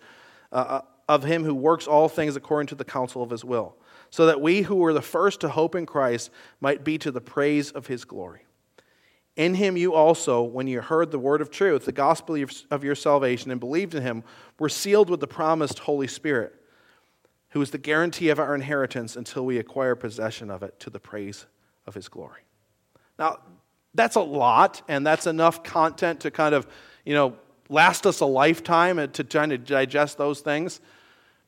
uh, 0.50 0.80
of 1.10 1.24
him 1.24 1.44
who 1.44 1.54
works 1.54 1.86
all 1.86 2.08
things 2.08 2.36
according 2.36 2.68
to 2.68 2.74
the 2.74 2.84
counsel 2.84 3.22
of 3.22 3.28
his 3.28 3.44
will 3.44 3.76
so 4.10 4.26
that 4.26 4.40
we 4.40 4.62
who 4.62 4.76
were 4.76 4.92
the 4.92 5.00
first 5.00 5.40
to 5.40 5.48
hope 5.48 5.74
in 5.74 5.86
Christ 5.86 6.30
might 6.60 6.84
be 6.84 6.98
to 6.98 7.10
the 7.10 7.20
praise 7.20 7.70
of 7.70 7.86
his 7.86 8.04
glory. 8.04 8.40
In 9.36 9.54
him 9.54 9.76
you 9.76 9.94
also, 9.94 10.42
when 10.42 10.66
you 10.66 10.80
heard 10.80 11.10
the 11.10 11.18
word 11.18 11.40
of 11.40 11.50
truth, 11.50 11.84
the 11.84 11.92
gospel 11.92 12.36
of 12.70 12.84
your 12.84 12.94
salvation, 12.94 13.50
and 13.50 13.60
believed 13.60 13.94
in 13.94 14.02
him, 14.02 14.24
were 14.58 14.68
sealed 14.68 15.08
with 15.08 15.20
the 15.20 15.26
promised 15.26 15.78
Holy 15.78 16.08
Spirit, 16.08 16.52
who 17.50 17.62
is 17.62 17.70
the 17.70 17.78
guarantee 17.78 18.28
of 18.28 18.38
our 18.38 18.54
inheritance 18.54 19.16
until 19.16 19.46
we 19.46 19.58
acquire 19.58 19.94
possession 19.94 20.50
of 20.50 20.62
it 20.62 20.78
to 20.80 20.90
the 20.90 21.00
praise 21.00 21.46
of 21.86 21.94
his 21.94 22.08
glory. 22.08 22.42
Now, 23.18 23.38
that's 23.94 24.16
a 24.16 24.20
lot, 24.20 24.82
and 24.88 25.06
that's 25.06 25.26
enough 25.26 25.62
content 25.62 26.20
to 26.20 26.30
kind 26.30 26.54
of, 26.54 26.66
you 27.04 27.14
know, 27.14 27.36
last 27.68 28.06
us 28.06 28.20
a 28.20 28.26
lifetime 28.26 28.96
to 29.12 29.24
trying 29.24 29.50
to 29.50 29.58
digest 29.58 30.18
those 30.18 30.40
things. 30.40 30.80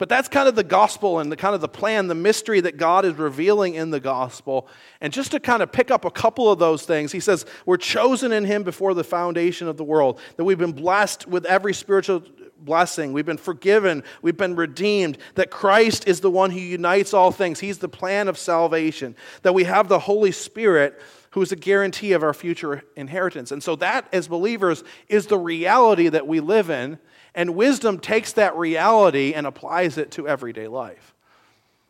But 0.02 0.08
that's 0.08 0.26
kind 0.26 0.48
of 0.48 0.56
the 0.56 0.64
gospel 0.64 1.20
and 1.20 1.30
the 1.30 1.36
kind 1.36 1.54
of 1.54 1.60
the 1.60 1.68
plan, 1.68 2.08
the 2.08 2.16
mystery 2.16 2.60
that 2.62 2.76
God 2.76 3.04
is 3.04 3.14
revealing 3.14 3.76
in 3.76 3.90
the 3.90 4.00
gospel. 4.00 4.66
And 5.00 5.12
just 5.12 5.30
to 5.30 5.38
kind 5.38 5.62
of 5.62 5.70
pick 5.70 5.92
up 5.92 6.04
a 6.04 6.10
couple 6.10 6.50
of 6.50 6.58
those 6.58 6.82
things, 6.84 7.12
he 7.12 7.20
says, 7.20 7.46
We're 7.66 7.76
chosen 7.76 8.32
in 8.32 8.44
him 8.44 8.64
before 8.64 8.94
the 8.94 9.04
foundation 9.04 9.68
of 9.68 9.76
the 9.76 9.84
world, 9.84 10.18
that 10.36 10.42
we've 10.42 10.58
been 10.58 10.72
blessed 10.72 11.28
with 11.28 11.44
every 11.44 11.72
spiritual 11.72 12.24
blessing, 12.58 13.12
we've 13.12 13.24
been 13.24 13.36
forgiven, 13.36 14.02
we've 14.22 14.36
been 14.36 14.56
redeemed, 14.56 15.18
that 15.36 15.52
Christ 15.52 16.08
is 16.08 16.18
the 16.18 16.32
one 16.32 16.50
who 16.50 16.58
unites 16.58 17.14
all 17.14 17.30
things. 17.30 17.60
He's 17.60 17.78
the 17.78 17.88
plan 17.88 18.26
of 18.26 18.36
salvation, 18.36 19.14
that 19.42 19.54
we 19.54 19.62
have 19.62 19.86
the 19.86 20.00
Holy 20.00 20.32
Spirit 20.32 21.00
who 21.30 21.42
is 21.42 21.52
a 21.52 21.56
guarantee 21.56 22.10
of 22.10 22.24
our 22.24 22.34
future 22.34 22.82
inheritance. 22.96 23.52
And 23.52 23.62
so, 23.62 23.76
that 23.76 24.08
as 24.12 24.26
believers 24.26 24.82
is 25.08 25.28
the 25.28 25.38
reality 25.38 26.08
that 26.08 26.26
we 26.26 26.40
live 26.40 26.70
in 26.70 26.98
and 27.34 27.54
wisdom 27.54 27.98
takes 27.98 28.32
that 28.34 28.56
reality 28.56 29.32
and 29.32 29.46
applies 29.46 29.98
it 29.98 30.10
to 30.12 30.28
everyday 30.28 30.68
life. 30.68 31.14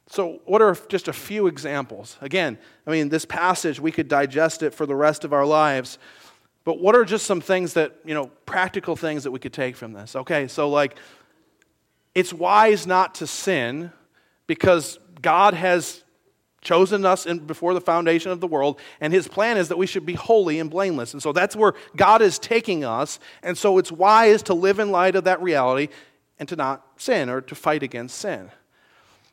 So, 0.08 0.40
what 0.44 0.60
are 0.60 0.76
just 0.88 1.08
a 1.08 1.12
few 1.12 1.46
examples? 1.46 2.18
Again, 2.20 2.58
I 2.86 2.90
mean, 2.90 3.08
this 3.08 3.24
passage, 3.24 3.80
we 3.80 3.90
could 3.90 4.08
digest 4.08 4.62
it 4.62 4.74
for 4.74 4.84
the 4.84 4.94
rest 4.94 5.24
of 5.24 5.32
our 5.32 5.46
lives. 5.46 5.98
But 6.64 6.80
what 6.80 6.94
are 6.94 7.04
just 7.04 7.26
some 7.26 7.40
things 7.40 7.72
that, 7.74 7.96
you 8.04 8.14
know, 8.14 8.26
practical 8.46 8.94
things 8.94 9.24
that 9.24 9.30
we 9.30 9.38
could 9.38 9.52
take 9.52 9.74
from 9.74 9.94
this? 9.94 10.14
Okay, 10.14 10.48
so 10.48 10.68
like, 10.68 10.96
it's 12.14 12.32
wise 12.32 12.86
not 12.86 13.16
to 13.16 13.26
sin 13.26 13.90
because 14.46 14.98
God 15.20 15.54
has 15.54 16.01
chosen 16.62 17.04
us 17.04 17.26
in, 17.26 17.40
before 17.40 17.74
the 17.74 17.80
foundation 17.80 18.30
of 18.30 18.40
the 18.40 18.46
world, 18.46 18.78
and 19.00 19.12
his 19.12 19.28
plan 19.28 19.58
is 19.58 19.68
that 19.68 19.76
we 19.76 19.86
should 19.86 20.06
be 20.06 20.14
holy 20.14 20.58
and 20.60 20.70
blameless. 20.70 21.12
And 21.12 21.22
so 21.22 21.32
that's 21.32 21.54
where 21.54 21.74
God 21.96 22.22
is 22.22 22.38
taking 22.38 22.84
us. 22.84 23.18
And 23.42 23.58
so 23.58 23.78
it's 23.78 23.92
wise 23.92 24.42
to 24.44 24.54
live 24.54 24.78
in 24.78 24.90
light 24.90 25.16
of 25.16 25.24
that 25.24 25.42
reality 25.42 25.88
and 26.38 26.48
to 26.48 26.56
not 26.56 26.86
sin 26.96 27.28
or 27.28 27.40
to 27.42 27.54
fight 27.54 27.82
against 27.82 28.16
sin. 28.18 28.50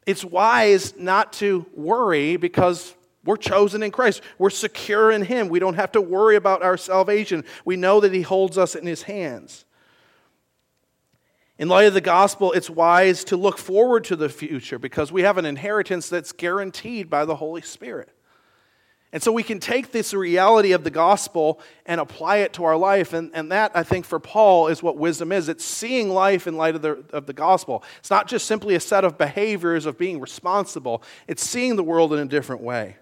It's 0.05 0.25
wise 0.25 0.95
not 0.97 1.33
to 1.33 1.65
worry 1.75 2.35
because 2.35 2.95
we're 3.23 3.37
chosen 3.37 3.83
in 3.83 3.91
Christ. 3.91 4.21
We're 4.39 4.49
secure 4.49 5.11
in 5.11 5.21
him. 5.21 5.49
We 5.49 5.59
don't 5.59 5.75
have 5.75 5.91
to 5.91 6.01
worry 6.01 6.35
about 6.35 6.63
our 6.63 6.77
salvation. 6.77 7.43
We 7.63 7.75
know 7.75 7.99
that 7.99 8.13
he 8.13 8.23
holds 8.23 8.57
us 8.57 8.75
in 8.75 8.87
his 8.87 9.03
hands. 9.03 9.65
In 11.59 11.67
light 11.67 11.87
of 11.87 11.93
the 11.93 11.99
gospel, 11.99 12.53
it's 12.53 12.69
wise 12.69 13.25
to 13.25 13.35
look 13.35 13.57
forward 13.57 14.05
to 14.05 14.15
the 14.15 14.29
future 14.29 14.79
because 14.79 15.11
we 15.11 15.23
have 15.23 15.37
an 15.37 15.45
inheritance 15.45 16.07
that's 16.07 16.31
guaranteed 16.31 17.09
by 17.09 17.25
the 17.25 17.35
Holy 17.35 17.61
Spirit. 17.61 18.09
And 19.11 19.21
so 19.21 19.33
we 19.33 19.43
can 19.43 19.59
take 19.59 19.91
this 19.91 20.13
reality 20.13 20.71
of 20.71 20.85
the 20.85 20.89
gospel 20.89 21.59
and 21.85 21.99
apply 21.99 22.37
it 22.37 22.53
to 22.53 22.63
our 22.63 22.77
life. 22.77 23.11
And, 23.11 23.31
and 23.33 23.51
that, 23.51 23.71
I 23.75 23.83
think, 23.83 24.05
for 24.05 24.21
Paul 24.21 24.67
is 24.67 24.81
what 24.81 24.95
wisdom 24.95 25.33
is. 25.33 25.49
It's 25.49 25.65
seeing 25.65 26.09
life 26.09 26.47
in 26.47 26.55
light 26.55 26.75
of 26.75 26.81
the, 26.81 27.03
of 27.11 27.25
the 27.25 27.33
gospel. 27.33 27.83
It's 27.97 28.09
not 28.09 28.29
just 28.29 28.45
simply 28.45 28.75
a 28.75 28.79
set 28.79 29.03
of 29.03 29.17
behaviors 29.17 29.85
of 29.85 29.97
being 29.97 30.21
responsible, 30.21 31.03
it's 31.27 31.43
seeing 31.43 31.75
the 31.75 31.83
world 31.83 32.13
in 32.13 32.19
a 32.19 32.25
different 32.25 32.61
way. 32.61 32.95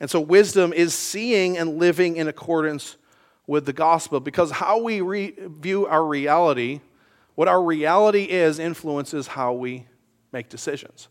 And 0.00 0.10
so 0.10 0.18
wisdom 0.18 0.72
is 0.72 0.94
seeing 0.94 1.56
and 1.56 1.78
living 1.78 2.16
in 2.16 2.26
accordance 2.26 2.96
with 3.46 3.66
the 3.66 3.72
gospel 3.72 4.18
because 4.18 4.50
how 4.50 4.82
we 4.82 5.00
re- 5.00 5.34
view 5.38 5.86
our 5.86 6.04
reality, 6.04 6.80
what 7.38 7.46
our 7.46 7.62
reality 7.62 8.24
is, 8.24 8.58
influences 8.58 9.28
how 9.28 9.52
we 9.52 9.86
make 10.32 10.48
decisions. 10.48 11.06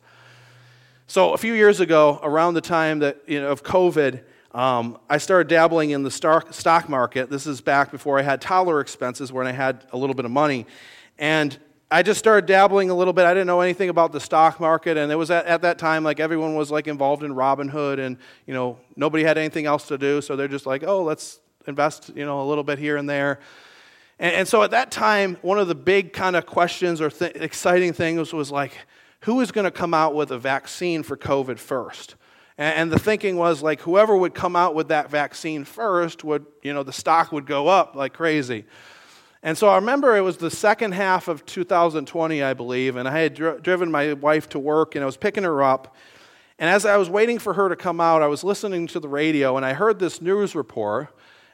So 1.08 1.32
a 1.32 1.38
few 1.38 1.54
years 1.54 1.80
ago, 1.80 2.20
around 2.22 2.56
the 2.56 2.60
time 2.60 3.00
that 3.00 3.22
you 3.28 3.40
know 3.40 3.48
of 3.48 3.64
COVID, 3.64 4.22
um, 4.52 4.98
I 5.10 5.20
started 5.20 5.48
dabbling 5.48 5.92
in 5.92 6.04
the 6.04 6.12
stock 6.12 6.90
market. 6.90 7.30
This 7.30 7.48
is 7.48 7.62
back 7.62 7.92
before 7.92 8.20
I 8.20 8.24
had 8.24 8.42
toddler 8.42 8.82
expenses, 8.82 9.32
when 9.32 9.48
I 9.48 9.54
had 9.54 9.86
a 9.94 9.98
little 9.98 10.14
bit 10.14 10.26
of 10.26 10.32
money, 10.32 10.66
and 11.18 11.58
I 11.90 12.04
just 12.04 12.20
started 12.20 12.46
dabbling 12.46 12.90
a 12.90 12.94
little 12.94 13.14
bit. 13.14 13.24
I 13.24 13.34
didn't 13.34 13.48
know 13.48 13.62
anything 13.62 13.88
about 13.88 14.12
the 14.12 14.20
stock 14.20 14.60
market, 14.60 14.98
and 14.98 15.10
it 15.10 15.16
was 15.16 15.32
at, 15.32 15.46
at 15.46 15.62
that 15.62 15.78
time 15.78 16.04
like 16.04 16.20
everyone 16.20 16.56
was 16.56 16.70
like 16.70 16.88
involved 16.88 17.24
in 17.24 17.34
Robinhood, 17.34 18.06
and 18.06 18.18
you 18.46 18.54
know 18.54 18.80
nobody 18.98 19.24
had 19.24 19.38
anything 19.38 19.66
else 19.66 19.88
to 19.88 19.98
do, 19.98 20.20
so 20.20 20.36
they're 20.36 20.50
just 20.50 20.66
like, 20.66 20.84
oh, 20.84 21.04
let's 21.04 21.40
invest, 21.68 22.12
you 22.18 22.26
know, 22.26 22.42
a 22.42 22.48
little 22.48 22.66
bit 22.66 22.80
here 22.80 22.98
and 22.98 23.10
there. 23.10 23.40
And, 24.20 24.36
and 24.36 24.48
so 24.48 24.64
at 24.64 24.72
that 24.72 24.92
time, 24.92 25.38
one 25.42 25.60
of 25.60 25.68
the 25.68 25.76
big 25.76 26.14
kind 26.14 26.36
of 26.36 26.46
questions 26.46 27.02
or 27.02 27.10
th- 27.10 27.36
exciting 27.36 27.94
things 27.94 28.34
was 28.34 28.52
like, 28.52 28.74
who 29.22 29.42
is 29.42 29.52
going 29.52 29.66
to 29.66 29.72
come 29.72 29.94
out 29.94 30.16
with 30.16 30.32
a 30.32 30.38
vaccine 30.38 31.04
for 31.04 31.18
COVID 31.18 31.60
first? 31.60 32.16
And, 32.60 32.92
the 32.92 32.98
thinking 32.98 33.38
was 33.38 33.62
like 33.62 33.82
whoever 33.82 34.18
would 34.18 34.34
come 34.34 34.56
out 34.56 34.74
with 34.74 34.88
that 34.88 35.12
vaccine 35.12 35.64
first 35.64 36.24
would, 36.24 36.46
you 36.64 36.74
know, 36.74 36.82
the 36.82 36.94
stock 36.94 37.32
would 37.32 37.46
go 37.46 37.68
up 37.68 37.96
like 37.96 38.14
crazy. 38.14 38.66
And 39.44 39.56
so 39.56 39.68
I 39.68 39.76
remember 39.76 40.18
it 40.18 40.22
was 40.22 40.38
the 40.38 40.50
second 40.50 40.94
half 40.94 41.28
of 41.28 41.46
2020, 41.46 42.42
I 42.42 42.56
believe, 42.56 42.96
and 42.96 43.08
I 43.08 43.20
had 43.20 43.36
dri- 43.36 43.60
driven 43.62 43.92
my 43.92 44.14
wife 44.14 44.50
to 44.50 44.60
work 44.60 44.96
and 44.96 45.04
I 45.04 45.06
was 45.06 45.18
picking 45.18 45.44
her 45.44 45.62
up. 45.62 45.96
And 46.58 46.68
as 46.68 46.84
I 46.86 46.98
was 46.98 47.12
waiting 47.12 47.38
for 47.38 47.54
her 47.54 47.70
to 47.70 47.76
come 47.76 48.02
out, 48.02 48.24
I 48.24 48.28
was 48.28 48.44
listening 48.44 48.88
to 48.88 49.00
the 49.00 49.08
radio 49.08 49.56
and 49.56 49.66
I 49.66 49.74
heard 49.74 50.00
this 50.00 50.20
news 50.20 50.56
report. 50.56 51.10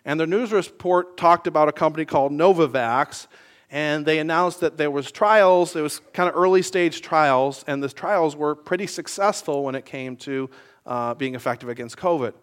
And 0.06 0.20
the 0.20 0.28
news 0.28 0.52
report 0.52 1.18
talked 1.18 1.48
about 1.48 1.70
a 1.70 1.72
company 1.72 2.06
called 2.06 2.32
Novavax 2.32 3.28
and 3.74 4.06
they 4.06 4.20
announced 4.20 4.60
that 4.60 4.78
there 4.78 4.92
was 4.92 5.12
trials 5.12 5.76
it 5.76 5.82
was 5.82 6.00
kind 6.14 6.30
of 6.30 6.36
early 6.36 6.62
stage 6.62 7.02
trials 7.02 7.66
and 7.68 7.84
the 7.84 7.90
trials 7.90 8.36
were 8.36 8.56
pretty 8.56 8.86
successful 8.88 9.64
when 9.64 9.76
it 9.76 9.84
came 9.84 10.16
to 10.16 10.50
uh, 10.86 11.14
being 11.16 11.34
effective 11.36 11.68
against 11.68 11.98
covid. 11.98 12.34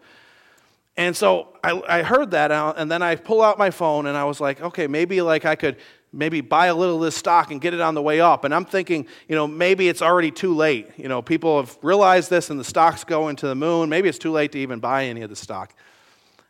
And 0.97 1.17
so 1.17 1.57
I, 1.63 1.81
I 1.89 2.03
heard 2.03 2.33
that 2.33 2.51
and 2.51 2.91
then 2.91 3.01
i 3.01 3.15
pull 3.15 3.41
out 3.41 3.59
my 3.59 3.71
phone 3.71 4.07
and 4.07 4.17
i 4.17 4.25
was 4.25 4.41
like 4.41 4.61
okay 4.61 4.87
maybe 4.89 5.23
like 5.23 5.45
i 5.45 5.55
could 5.55 5.77
maybe 6.13 6.41
buy 6.41 6.67
a 6.67 6.75
little 6.75 6.97
of 6.97 7.03
this 7.03 7.15
stock 7.15 7.53
and 7.53 7.61
get 7.61 7.73
it 7.73 7.81
on 7.81 7.95
the 7.95 8.03
way 8.03 8.21
up. 8.21 8.45
And 8.45 8.53
i'm 8.53 8.65
thinking 8.65 9.07
you 9.29 9.37
know 9.37 9.47
maybe 9.47 9.89
it's 9.89 10.03
already 10.03 10.33
too 10.33 10.55
late. 10.55 10.89
You 10.97 11.09
know 11.09 11.23
people 11.23 11.61
have 11.61 11.79
realized 11.81 12.29
this 12.29 12.51
and 12.51 12.59
the 12.59 12.65
stock's 12.65 13.05
going 13.05 13.37
to 13.37 13.47
the 13.47 13.55
moon. 13.55 13.89
Maybe 13.89 14.09
it's 14.09 14.19
too 14.19 14.33
late 14.33 14.51
to 14.53 14.59
even 14.59 14.81
buy 14.81 15.05
any 15.05 15.23
of 15.23 15.31
the 15.31 15.37
stock 15.37 15.75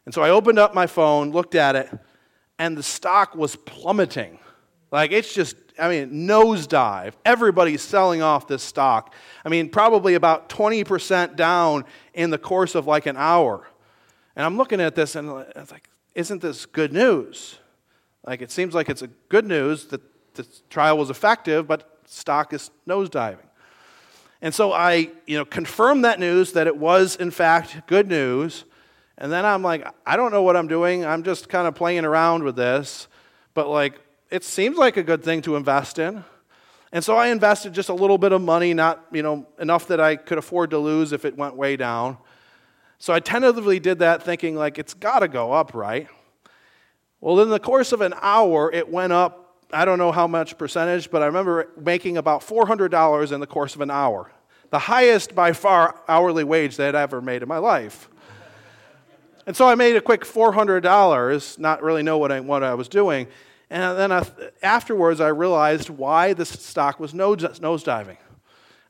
and 0.04 0.14
so 0.14 0.23
i 0.23 0.30
opened 0.30 0.59
up 0.59 0.75
my 0.75 0.87
phone 0.87 1.30
looked 1.30 1.54
at 1.54 1.76
it 1.76 1.90
and 2.59 2.76
the 2.76 2.83
stock 2.83 3.35
was 3.35 3.57
plummeting 3.57 4.38
like 4.90 5.12
it's 5.12 5.33
just, 5.33 5.57
I 5.78 5.88
mean, 5.88 6.26
nosedive. 6.26 7.12
Everybody's 7.25 7.83
selling 7.83 8.23
off 8.23 8.49
this 8.49 8.62
stock. 8.62 9.14
I 9.45 9.49
mean, 9.49 9.69
probably 9.69 10.14
about 10.14 10.49
20% 10.49 11.37
down 11.37 11.85
in 12.12 12.30
the 12.30 12.38
course 12.38 12.75
of 12.75 12.87
like 12.87 13.07
an 13.07 13.16
hour. 13.16 13.69
And 14.35 14.45
I'm 14.45 14.57
looking 14.57 14.80
at 14.80 14.95
this 14.95 15.14
and 15.14 15.45
it's 15.54 15.71
like, 15.71 15.88
isn't 16.14 16.42
this 16.42 16.66
good 16.66 16.92
news? 16.92 17.59
Like 18.26 18.42
it 18.42 18.50
seems 18.50 18.75
like 18.75 18.88
it's 18.88 19.02
a 19.02 19.09
good 19.28 19.47
news 19.47 19.87
that 19.87 20.00
the 20.35 20.47
trial 20.69 20.99
was 20.99 21.11
effective, 21.11 21.66
but 21.66 21.99
stock 22.07 22.52
is 22.52 22.71
nosediving. 22.87 23.38
And 24.42 24.54
so 24.54 24.73
I, 24.73 25.11
you 25.26 25.37
know, 25.37 25.45
confirmed 25.45 26.04
that 26.04 26.19
news 26.19 26.52
that 26.52 26.66
it 26.66 26.76
was 26.76 27.14
in 27.16 27.30
fact 27.30 27.87
good 27.87 28.09
news. 28.09 28.64
And 29.20 29.30
then 29.30 29.44
I'm 29.44 29.62
like, 29.62 29.86
I 30.06 30.16
don't 30.16 30.32
know 30.32 30.42
what 30.42 30.56
I'm 30.56 30.66
doing. 30.66 31.04
I'm 31.04 31.22
just 31.22 31.50
kind 31.50 31.68
of 31.68 31.74
playing 31.74 32.06
around 32.06 32.42
with 32.42 32.56
this. 32.56 33.06
But 33.52 33.68
like, 33.68 34.00
it 34.30 34.44
seems 34.44 34.78
like 34.78 34.96
a 34.96 35.02
good 35.02 35.22
thing 35.22 35.42
to 35.42 35.56
invest 35.56 35.98
in. 35.98 36.24
And 36.92 37.04
so 37.04 37.16
I 37.16 37.28
invested 37.28 37.72
just 37.72 37.90
a 37.90 37.94
little 37.94 38.18
bit 38.18 38.32
of 38.32 38.40
money, 38.40 38.74
not 38.74 39.04
you 39.12 39.22
know, 39.22 39.46
enough 39.58 39.86
that 39.88 40.00
I 40.00 40.16
could 40.16 40.38
afford 40.38 40.70
to 40.70 40.78
lose 40.78 41.12
if 41.12 41.24
it 41.24 41.36
went 41.36 41.54
way 41.54 41.76
down. 41.76 42.16
So 42.98 43.12
I 43.12 43.20
tentatively 43.20 43.78
did 43.78 44.00
that 44.00 44.22
thinking 44.22 44.56
like 44.56 44.78
it's 44.78 44.94
got 44.94 45.20
to 45.20 45.28
go 45.28 45.52
up, 45.52 45.74
right? 45.74 46.08
Well, 47.20 47.40
in 47.40 47.50
the 47.50 47.60
course 47.60 47.92
of 47.92 48.00
an 48.00 48.14
hour, 48.20 48.72
it 48.72 48.88
went 48.88 49.12
up, 49.12 49.64
I 49.72 49.84
don't 49.84 49.98
know 49.98 50.12
how 50.12 50.26
much 50.26 50.58
percentage, 50.58 51.10
but 51.10 51.22
I 51.22 51.26
remember 51.26 51.70
making 51.78 52.16
about 52.16 52.40
$400 52.40 53.32
in 53.32 53.40
the 53.40 53.46
course 53.46 53.74
of 53.74 53.82
an 53.82 53.90
hour. 53.90 54.32
The 54.70 54.78
highest 54.78 55.34
by 55.34 55.52
far 55.52 56.00
hourly 56.08 56.44
wage 56.44 56.76
that 56.76 56.94
I'd 56.94 57.02
ever 57.02 57.20
made 57.20 57.42
in 57.42 57.48
my 57.48 57.58
life. 57.58 58.09
And 59.50 59.57
so 59.57 59.66
I 59.66 59.75
made 59.75 59.97
a 59.97 60.00
quick 60.00 60.21
$400, 60.21 61.59
not 61.59 61.83
really 61.83 62.04
know 62.04 62.19
what 62.19 62.30
I, 62.30 62.38
what 62.38 62.62
I 62.62 62.75
was 62.75 62.87
doing. 62.87 63.26
And 63.69 63.99
then 63.99 64.12
I, 64.12 64.25
afterwards, 64.62 65.21
I 65.21 65.26
realized 65.26 65.90
why 65.90 66.35
the 66.35 66.45
stock 66.45 67.00
was 67.00 67.14
nose, 67.14 67.38
nosediving. 67.59 68.19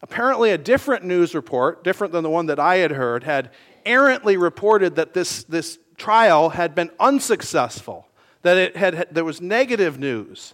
Apparently, 0.02 0.50
a 0.50 0.59
different 0.59 1.02
news 1.02 1.35
report, 1.35 1.83
different 1.83 2.12
than 2.12 2.23
the 2.23 2.29
one 2.29 2.45
that 2.45 2.59
I 2.59 2.76
had 2.76 2.90
heard, 2.90 3.25
had 3.25 3.52
errantly 3.87 4.37
reported 4.37 4.97
that 4.97 5.14
this, 5.14 5.45
this 5.45 5.79
trial 5.97 6.50
had 6.50 6.75
been 6.75 6.90
unsuccessful, 7.00 8.07
that 8.43 8.59
it 8.59 8.76
had, 8.76 9.09
there 9.11 9.25
was 9.25 9.40
negative 9.40 9.99
news. 9.99 10.52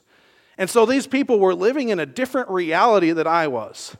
And 0.56 0.70
so 0.70 0.86
these 0.86 1.08
people 1.08 1.40
were 1.40 1.52
living 1.52 1.88
in 1.88 1.98
a 1.98 2.06
different 2.06 2.48
reality 2.48 3.10
that 3.10 3.26
I 3.26 3.48
was. 3.48 3.96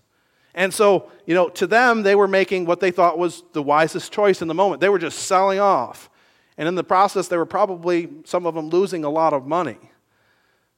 And 0.57 0.73
so, 0.73 1.11
you 1.27 1.35
know, 1.35 1.51
to 1.51 1.67
them, 1.67 2.03
they 2.03 2.15
were 2.15 2.27
making 2.27 2.65
what 2.65 2.81
they 2.81 2.91
thought 2.91 3.19
was 3.19 3.45
the 3.53 3.63
wisest 3.63 4.11
choice 4.11 4.41
in 4.41 4.49
the 4.49 4.55
moment. 4.55 4.81
They 4.81 4.89
were 4.89 4.99
just 4.99 5.21
selling 5.21 5.61
off. 5.61 6.09
And 6.57 6.67
in 6.67 6.75
the 6.75 6.83
process, 6.83 7.29
they 7.29 7.37
were 7.37 7.47
probably, 7.47 8.09
some 8.25 8.47
of 8.47 8.55
them, 8.55 8.71
losing 8.71 9.05
a 9.05 9.11
lot 9.11 9.35
of 9.35 9.47
money 9.47 9.79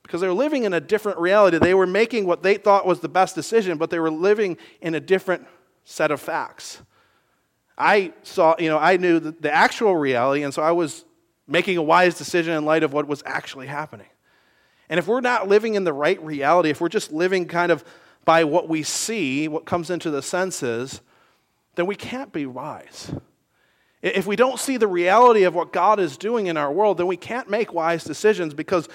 because 0.02 0.20
they 0.20 0.26
were 0.26 0.34
living 0.34 0.64
in 0.64 0.72
a 0.72 0.80
different 0.80 1.18
reality. 1.18 1.58
They 1.58 1.74
were 1.74 1.86
making 1.86 2.26
what 2.26 2.42
they 2.42 2.56
thought 2.56 2.86
was 2.86 3.00
the 3.00 3.08
best 3.08 3.36
decision, 3.36 3.78
but 3.78 3.90
they 3.90 4.00
were 4.00 4.10
living 4.10 4.56
in 4.80 4.96
a 4.96 5.00
different 5.00 5.46
set 5.84 6.10
of 6.10 6.20
facts. 6.20 6.82
I 7.76 8.12
saw, 8.24 8.56
you 8.58 8.68
know, 8.68 8.78
I 8.78 8.96
knew 8.96 9.20
the, 9.20 9.30
the 9.32 9.54
actual 9.54 9.94
reality, 9.94 10.42
and 10.42 10.52
so 10.52 10.62
I 10.62 10.72
was 10.72 11.04
making 11.46 11.76
a 11.76 11.82
wise 11.82 12.18
decision 12.18 12.54
in 12.54 12.64
light 12.64 12.82
of 12.82 12.92
what 12.92 13.06
was 13.06 13.22
actually 13.24 13.68
happening. 13.68 14.08
And 14.88 14.98
if 14.98 15.06
we're 15.06 15.20
not 15.20 15.46
living 15.46 15.74
in 15.74 15.84
the 15.84 15.92
right 15.92 16.20
reality, 16.24 16.70
if 16.70 16.80
we're 16.80 16.88
just 16.88 17.12
living 17.12 17.46
kind 17.46 17.70
of 17.70 17.84
by 18.28 18.44
what 18.44 18.68
we 18.68 18.82
see, 18.82 19.48
what 19.48 19.64
comes 19.64 19.88
into 19.88 20.10
the 20.10 20.20
senses, 20.20 21.00
then 21.76 21.86
we 21.86 21.96
can't 21.96 22.30
be 22.30 22.44
wise. 22.44 23.10
If 24.02 24.26
we 24.26 24.36
don't 24.36 24.60
see 24.60 24.76
the 24.76 24.86
reality 24.86 25.44
of 25.44 25.54
what 25.54 25.72
God 25.72 25.98
is 25.98 26.18
doing 26.18 26.46
in 26.46 26.58
our 26.58 26.70
world, 26.70 26.98
then 26.98 27.06
we 27.06 27.16
can't 27.16 27.48
make 27.48 27.72
wise 27.72 28.04
decisions 28.04 28.52
because 28.52 28.86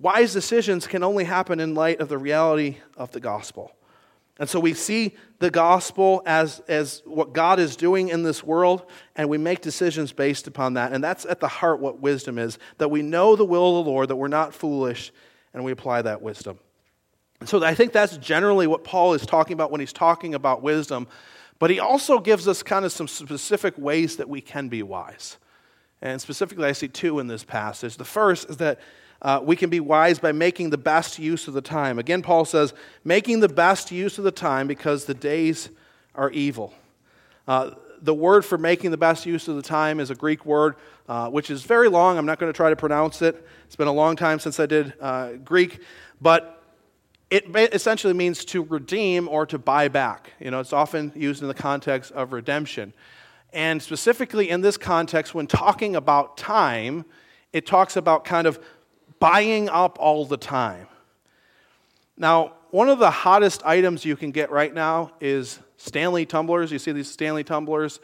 Wise 0.00 0.32
decisions 0.32 0.86
can 0.86 1.02
only 1.02 1.24
happen 1.24 1.58
in 1.58 1.74
light 1.74 2.00
of 2.00 2.08
the 2.08 2.18
reality 2.18 2.76
of 2.96 3.10
the 3.10 3.18
gospel. 3.18 3.72
And 4.38 4.48
so 4.48 4.60
we 4.60 4.72
see 4.72 5.16
the 5.40 5.50
gospel 5.50 6.22
as, 6.24 6.60
as 6.68 7.02
what 7.04 7.32
God 7.32 7.58
is 7.58 7.74
doing 7.74 8.08
in 8.08 8.22
this 8.22 8.44
world, 8.44 8.88
and 9.16 9.28
we 9.28 9.38
make 9.38 9.60
decisions 9.60 10.12
based 10.12 10.46
upon 10.46 10.74
that. 10.74 10.92
And 10.92 11.02
that's 11.02 11.26
at 11.26 11.40
the 11.40 11.48
heart 11.48 11.80
what 11.80 11.98
wisdom 11.98 12.38
is 12.38 12.60
that 12.78 12.92
we 12.92 13.02
know 13.02 13.34
the 13.34 13.44
will 13.44 13.80
of 13.80 13.84
the 13.84 13.90
Lord, 13.90 14.08
that 14.08 14.16
we're 14.16 14.28
not 14.28 14.54
foolish, 14.54 15.10
and 15.52 15.64
we 15.64 15.72
apply 15.72 16.02
that 16.02 16.22
wisdom. 16.22 16.60
So 17.44 17.62
I 17.62 17.74
think 17.74 17.92
that's 17.92 18.16
generally 18.16 18.66
what 18.66 18.84
Paul 18.84 19.14
is 19.14 19.24
talking 19.24 19.54
about 19.54 19.70
when 19.70 19.80
he's 19.80 19.92
talking 19.92 20.34
about 20.34 20.62
wisdom. 20.62 21.06
But 21.58 21.70
he 21.70 21.80
also 21.80 22.18
gives 22.18 22.46
us 22.46 22.62
kind 22.62 22.84
of 22.84 22.92
some 22.92 23.08
specific 23.08 23.76
ways 23.78 24.16
that 24.16 24.28
we 24.28 24.40
can 24.40 24.68
be 24.68 24.82
wise. 24.82 25.38
And 26.00 26.20
specifically, 26.20 26.66
I 26.66 26.72
see 26.72 26.88
two 26.88 27.18
in 27.18 27.26
this 27.26 27.44
passage. 27.44 27.96
The 27.96 28.04
first 28.04 28.48
is 28.50 28.58
that 28.58 28.78
uh, 29.20 29.40
we 29.42 29.56
can 29.56 29.68
be 29.68 29.80
wise 29.80 30.20
by 30.20 30.30
making 30.30 30.70
the 30.70 30.78
best 30.78 31.18
use 31.18 31.48
of 31.48 31.54
the 31.54 31.60
time. 31.60 31.98
Again, 31.98 32.22
Paul 32.22 32.44
says, 32.44 32.72
making 33.04 33.40
the 33.40 33.48
best 33.48 33.90
use 33.90 34.18
of 34.18 34.24
the 34.24 34.30
time 34.30 34.68
because 34.68 35.06
the 35.06 35.14
days 35.14 35.70
are 36.14 36.30
evil. 36.30 36.72
Uh, 37.48 37.70
the 38.00 38.14
word 38.14 38.44
for 38.44 38.58
making 38.58 38.92
the 38.92 38.96
best 38.96 39.26
use 39.26 39.48
of 39.48 39.56
the 39.56 39.62
time 39.62 39.98
is 39.98 40.10
a 40.10 40.14
Greek 40.14 40.46
word, 40.46 40.76
uh, 41.08 41.28
which 41.28 41.50
is 41.50 41.64
very 41.64 41.88
long. 41.88 42.16
I'm 42.16 42.26
not 42.26 42.38
going 42.38 42.52
to 42.52 42.56
try 42.56 42.70
to 42.70 42.76
pronounce 42.76 43.22
it. 43.22 43.44
It's 43.66 43.74
been 43.74 43.88
a 43.88 43.92
long 43.92 44.14
time 44.14 44.38
since 44.38 44.60
I 44.60 44.66
did 44.66 44.94
uh, 45.00 45.32
Greek, 45.44 45.80
but 46.20 46.57
it 47.30 47.74
essentially 47.74 48.14
means 48.14 48.44
to 48.46 48.62
redeem 48.62 49.28
or 49.28 49.44
to 49.46 49.58
buy 49.58 49.88
back. 49.88 50.32
You 50.40 50.50
know, 50.50 50.60
it's 50.60 50.72
often 50.72 51.12
used 51.14 51.42
in 51.42 51.48
the 51.48 51.54
context 51.54 52.12
of 52.12 52.32
redemption. 52.32 52.94
And 53.52 53.82
specifically 53.82 54.48
in 54.48 54.60
this 54.60 54.76
context, 54.76 55.34
when 55.34 55.46
talking 55.46 55.96
about 55.96 56.36
time, 56.36 57.04
it 57.52 57.66
talks 57.66 57.96
about 57.96 58.24
kind 58.24 58.46
of 58.46 58.58
buying 59.18 59.68
up 59.68 59.98
all 60.00 60.24
the 60.24 60.36
time. 60.36 60.86
Now, 62.16 62.54
one 62.70 62.88
of 62.88 62.98
the 62.98 63.10
hottest 63.10 63.64
items 63.64 64.04
you 64.04 64.16
can 64.16 64.30
get 64.30 64.50
right 64.50 64.72
now 64.72 65.12
is 65.20 65.58
Stanley 65.76 66.26
tumblers. 66.26 66.70
You 66.70 66.78
see 66.78 66.92
these 66.92 67.10
Stanley 67.10 67.44
tumblers. 67.44 68.00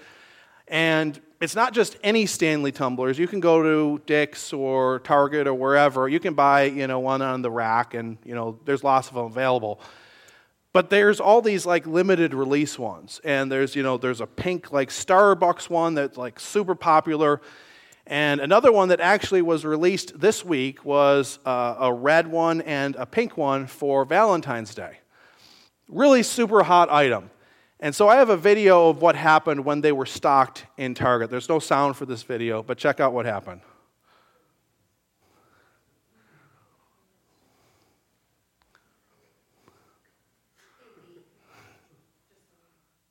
And 0.75 1.21
it's 1.41 1.55
not 1.55 1.73
just 1.73 1.97
any 2.03 2.27
Stanley 2.27 2.73
tumblers. 2.73 3.17
You 3.17 3.29
can 3.29 3.39
go 3.39 3.63
to 3.63 4.03
Dick's 4.07 4.53
or 4.53 4.99
Target 4.99 5.47
or 5.47 5.55
wherever. 5.55 6.09
You 6.09 6.19
can 6.19 6.35
buy, 6.35 6.65
you 6.65 6.89
know, 6.89 6.99
one 6.99 7.23
on 7.23 7.43
the 7.43 7.51
rack, 7.51 7.95
and 7.95 8.19
you 8.25 8.35
know, 8.35 8.59
there's 8.65 8.83
lots 8.83 9.07
of 9.07 9.15
them 9.15 9.27
available. 9.27 9.81
But 10.73 10.91
there's 10.91 11.21
all 11.21 11.43
these 11.43 11.65
like 11.65 11.87
limited 11.87 12.35
release 12.35 12.77
ones, 12.77 13.21
and 13.23 13.53
there's 13.53 13.77
you 13.77 13.85
know, 13.85 13.99
there's 13.99 14.21
a 14.21 14.27
pink 14.27 14.73
like 14.73 14.89
Starbucks 14.89 15.71
one 15.71 15.95
that's 15.95 16.19
like 16.19 16.41
super 16.41 16.75
popular, 16.75 17.41
and 18.05 18.41
another 18.41 18.73
one 18.73 18.89
that 18.89 18.99
actually 18.99 19.43
was 19.43 19.65
released 19.65 20.19
this 20.19 20.45
week 20.45 20.85
was 20.85 21.39
uh, 21.47 21.77
a 21.79 21.93
red 21.93 22.27
one 22.27 22.63
and 22.63 22.97
a 22.97 23.07
pink 23.07 23.37
one 23.37 23.69
for 23.69 24.05
Valentine's 24.05 24.75
Day. 24.75 24.99
Really 25.89 26.25
super 26.25 26.65
hot 26.65 26.91
item. 26.91 27.31
And 27.85 27.95
so 27.95 28.09
I 28.09 28.17
have 28.17 28.31
a 28.31 28.37
video 28.39 28.89
of 28.89 29.03
what 29.03 29.15
happened 29.15 29.63
when 29.63 29.83
they 29.83 29.93
were 29.93 30.07
stocked 30.07 30.65
in 30.79 30.95
Target. 30.95 31.29
There's 31.29 31.51
no 31.51 31.59
sound 31.59 31.99
for 31.99 32.07
this 32.07 32.23
video, 32.23 32.63
but 32.63 32.79
check 32.79 32.99
out 32.99 33.13
what 33.13 33.27
happened. 33.27 33.61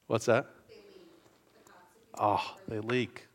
What's 0.07 0.25
that? 0.25 0.47
Oh, 2.19 2.55
they 2.67 2.79
leak. 2.79 3.27
Ah, 3.27 3.32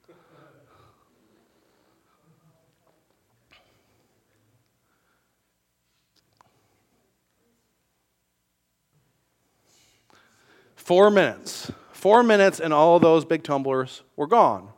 Four 10.88 11.10
minutes. 11.10 11.70
Four 11.92 12.22
minutes, 12.22 12.60
and 12.60 12.72
all 12.72 12.98
those 12.98 13.26
big 13.26 13.42
tumblers 13.42 14.02
were 14.16 14.26
gone. 14.26 14.70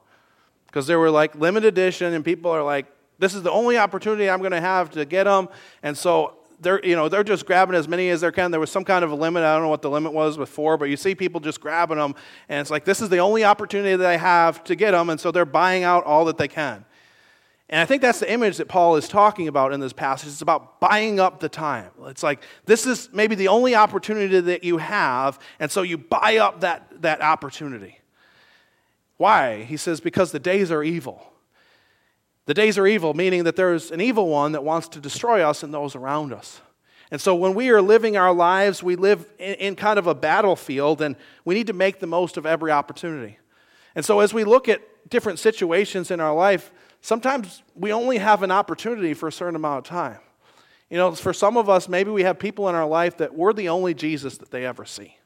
Because 0.67 0.89
they 0.89 0.97
were 0.97 1.09
like 1.09 1.37
limited 1.37 1.69
edition, 1.69 2.15
and 2.15 2.25
people 2.25 2.51
are 2.51 2.65
like, 2.65 2.87
this 3.21 3.33
is 3.33 3.45
the 3.45 3.53
only 3.53 3.79
opportunity 3.79 4.29
I'm 4.29 4.41
going 4.41 4.51
to 4.51 4.61
have 4.61 4.91
to 4.91 5.05
get 5.05 5.23
them. 5.23 5.49
And 5.85 5.97
so 5.97 6.35
they're, 6.59 6.85
you 6.85 6.97
know, 6.97 7.09
they're 7.09 7.23
just 7.23 7.47
grabbing 7.47 7.77
as 7.77 7.87
many 7.87 8.09
as 8.09 8.23
they 8.23 8.33
can. 8.33 8.51
There 8.51 8.59
was 8.59 8.73
some 8.73 8.83
kind 8.83 9.05
of 9.05 9.13
a 9.13 9.15
limit. 9.15 9.45
I 9.45 9.55
don't 9.55 9.63
know 9.63 9.69
what 9.69 9.83
the 9.83 9.91
limit 9.91 10.13
was 10.13 10.37
with 10.37 10.49
four, 10.49 10.77
but 10.77 10.87
you 10.87 10.97
see 10.97 11.15
people 11.15 11.39
just 11.39 11.61
grabbing 11.61 11.99
them. 11.99 12.17
And 12.49 12.61
it's 12.61 12.73
like, 12.73 12.85
this 12.85 13.01
is 13.01 13.09
the 13.09 13.19
only 13.19 13.45
opportunity 13.45 13.95
that 13.95 14.05
I 14.09 14.17
have 14.17 14.65
to 14.65 14.75
get 14.75 14.91
them. 14.91 15.11
And 15.11 15.21
so 15.21 15.31
they're 15.31 15.45
buying 15.45 15.85
out 15.85 16.03
all 16.03 16.25
that 16.25 16.39
they 16.39 16.49
can. 16.49 16.85
And 17.71 17.81
I 17.81 17.85
think 17.85 18.03
that's 18.03 18.19
the 18.19 18.31
image 18.31 18.57
that 18.57 18.67
Paul 18.67 18.97
is 18.97 19.07
talking 19.07 19.47
about 19.47 19.73
in 19.73 19.79
this 19.79 19.93
passage. 19.93 20.29
It's 20.29 20.43
about 20.43 20.81
buying 20.81 21.21
up 21.21 21.39
the 21.39 21.49
time. 21.49 21.91
It's 22.07 22.23
like 22.23 22.43
this 22.67 22.85
is 22.85 23.09
maybe 23.13 23.37
the 23.37 23.47
only 23.47 23.77
opportunity 23.77 24.41
that 24.41 24.65
you 24.65 24.79
have, 24.79 25.39
and 25.61 25.71
so 25.71 25.83
you 25.83 25.97
buy 25.97 26.39
up 26.39 26.61
that, 26.61 27.03
that 27.03 27.23
opportunity. 27.23 28.01
Why? 29.19 29.63
He 29.63 29.77
says, 29.77 30.01
because 30.01 30.33
the 30.33 30.41
days 30.41 30.73
are 30.73 30.83
evil. 30.83 31.25
The 32.47 32.55
days 32.55 32.77
are 32.77 32.87
evil, 32.89 33.15
meaning 33.15 33.45
that 33.45 33.55
there's 33.55 33.93
an 33.93 34.01
evil 34.01 34.27
one 34.29 34.53
that 34.53 34.65
wants 34.65 34.89
to 34.89 34.99
destroy 34.99 35.49
us 35.49 35.63
and 35.63 35.73
those 35.73 35.95
around 35.95 36.33
us. 36.33 36.61
And 37.13 37.21
so 37.21 37.37
when 37.37 37.55
we 37.55 37.71
are 37.71 37.83
living 37.83 38.17
our 38.17 38.33
lives, 38.33 38.83
we 38.83 38.97
live 38.97 39.31
in, 39.39 39.55
in 39.55 39.77
kind 39.77 39.99
of 39.99 40.09
a 40.09 40.15
battlefield, 40.15 41.03
and 41.03 41.15
we 41.45 41.55
need 41.55 41.69
to 41.69 41.73
make 41.73 42.01
the 42.01 42.09
most 42.09 42.37
of 42.37 42.47
every 42.47 42.73
opportunity. 42.73 43.39
And 43.95 44.05
so 44.05 44.19
as 44.19 44.35
we 44.35 44.43
look 44.43 44.69
at 44.69 44.81
different 45.09 45.39
situations 45.39 46.11
in 46.11 46.19
our 46.19 46.35
life, 46.35 46.73
sometimes 47.01 47.63
we 47.75 47.93
only 47.93 48.19
have 48.19 48.43
an 48.43 48.51
opportunity 48.51 49.15
for 49.15 49.29
a 49.29 49.33
certain 49.33 49.57
amount 49.57 49.79
of 49.79 49.85
time. 49.85 50.19
You 50.89 50.97
know, 50.97 51.13
for 51.13 51.33
some 51.33 51.57
of 51.57 51.69
us, 51.69 51.89
maybe 51.89 52.11
we 52.11 52.25
have 52.25 52.39
people 52.39 52.69
in 52.69 52.75
our 52.75 52.87
life 52.87 53.19
that 53.19 53.35
we're 53.35 53.53
the 53.53 53.69
only 53.69 53.95
Jesus 53.95 54.39
that 54.39 54.51
they 54.51 54.67
ever 54.67 54.85
see. 54.85 55.17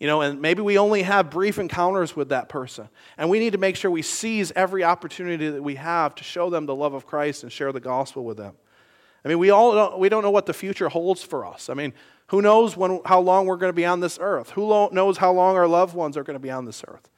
You 0.00 0.06
know, 0.06 0.22
and 0.22 0.40
maybe 0.40 0.62
we 0.62 0.78
only 0.78 1.02
have 1.02 1.30
brief 1.30 1.58
encounters 1.58 2.16
with 2.16 2.30
that 2.30 2.48
person. 2.48 2.88
And 3.18 3.28
we 3.28 3.38
need 3.38 3.52
to 3.52 3.58
make 3.58 3.76
sure 3.76 3.90
we 3.90 4.02
seize 4.02 4.50
every 4.56 4.82
opportunity 4.82 5.50
that 5.50 5.62
we 5.62 5.74
have 5.74 6.14
to 6.16 6.24
show 6.24 6.48
them 6.48 6.66
the 6.66 6.74
love 6.74 6.94
of 6.94 7.06
Christ 7.06 7.42
and 7.42 7.52
share 7.52 7.70
the 7.70 7.80
gospel 7.80 8.24
with 8.24 8.38
them. 8.38 8.54
I 9.24 9.28
mean, 9.28 9.38
we 9.38 9.50
all 9.50 9.74
don't, 9.74 9.98
we 9.98 10.08
don't 10.08 10.22
know 10.22 10.30
what 10.30 10.46
the 10.46 10.54
future 10.54 10.88
holds 10.88 11.22
for 11.22 11.44
us. 11.44 11.68
I 11.68 11.74
mean, 11.74 11.92
who 12.28 12.40
knows 12.40 12.76
when, 12.76 13.00
how 13.04 13.20
long 13.20 13.46
we're 13.46 13.56
going 13.56 13.70
to 13.70 13.76
be 13.76 13.84
on 13.84 14.00
this 14.00 14.18
earth? 14.20 14.50
Who 14.50 14.88
knows 14.90 15.18
how 15.18 15.32
long 15.32 15.56
our 15.56 15.68
loved 15.68 15.94
ones 15.94 16.16
are 16.16 16.24
going 16.24 16.36
to 16.36 16.40
be 16.40 16.50
on 16.50 16.64
this 16.64 16.82
earth? 16.88 17.10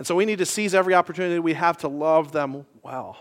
And 0.00 0.06
so 0.06 0.14
we 0.14 0.24
need 0.24 0.38
to 0.38 0.46
seize 0.46 0.74
every 0.74 0.94
opportunity 0.94 1.38
we 1.40 1.52
have 1.52 1.76
to 1.78 1.88
love 1.88 2.32
them 2.32 2.64
well. 2.82 3.18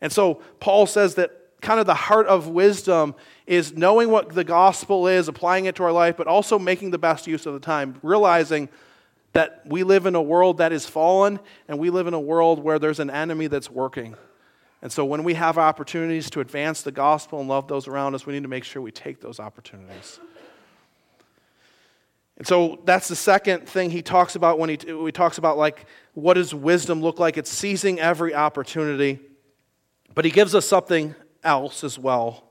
And 0.00 0.10
so 0.10 0.42
Paul 0.58 0.86
says 0.86 1.14
that 1.14 1.30
kind 1.60 1.78
of 1.78 1.86
the 1.86 1.94
heart 1.94 2.26
of 2.26 2.48
wisdom 2.48 3.14
is 3.46 3.76
knowing 3.76 4.10
what 4.10 4.30
the 4.30 4.42
gospel 4.42 5.06
is, 5.06 5.28
applying 5.28 5.66
it 5.66 5.76
to 5.76 5.84
our 5.84 5.92
life, 5.92 6.16
but 6.16 6.26
also 6.26 6.58
making 6.58 6.90
the 6.90 6.98
best 6.98 7.28
use 7.28 7.46
of 7.46 7.54
the 7.54 7.60
time, 7.60 8.00
realizing 8.02 8.68
that 9.32 9.62
we 9.64 9.84
live 9.84 10.06
in 10.06 10.16
a 10.16 10.20
world 10.20 10.58
that 10.58 10.72
is 10.72 10.86
fallen 10.86 11.38
and 11.68 11.78
we 11.78 11.88
live 11.88 12.08
in 12.08 12.14
a 12.14 12.20
world 12.20 12.58
where 12.58 12.80
there's 12.80 12.98
an 12.98 13.08
enemy 13.08 13.46
that's 13.46 13.70
working. 13.70 14.16
And 14.82 14.90
so 14.90 15.04
when 15.04 15.22
we 15.22 15.34
have 15.34 15.56
opportunities 15.56 16.30
to 16.30 16.40
advance 16.40 16.82
the 16.82 16.90
gospel 16.90 17.38
and 17.38 17.48
love 17.48 17.68
those 17.68 17.86
around 17.86 18.16
us, 18.16 18.26
we 18.26 18.32
need 18.32 18.42
to 18.42 18.48
make 18.48 18.64
sure 18.64 18.82
we 18.82 18.90
take 18.90 19.20
those 19.20 19.38
opportunities. 19.38 20.18
And 22.38 22.46
so 22.46 22.80
that's 22.84 23.08
the 23.08 23.16
second 23.16 23.68
thing 23.68 23.90
he 23.90 24.02
talks 24.02 24.34
about 24.36 24.58
when 24.58 24.70
he, 24.70 24.78
he 24.86 25.12
talks 25.12 25.38
about 25.38 25.58
like 25.58 25.86
what 26.14 26.34
does 26.34 26.54
wisdom 26.54 27.00
look 27.00 27.18
like? 27.18 27.38
It's 27.38 27.50
seizing 27.50 27.98
every 28.00 28.34
opportunity. 28.34 29.20
But 30.14 30.24
he 30.24 30.30
gives 30.30 30.54
us 30.54 30.66
something 30.66 31.14
else 31.42 31.84
as 31.84 31.98
well 31.98 32.44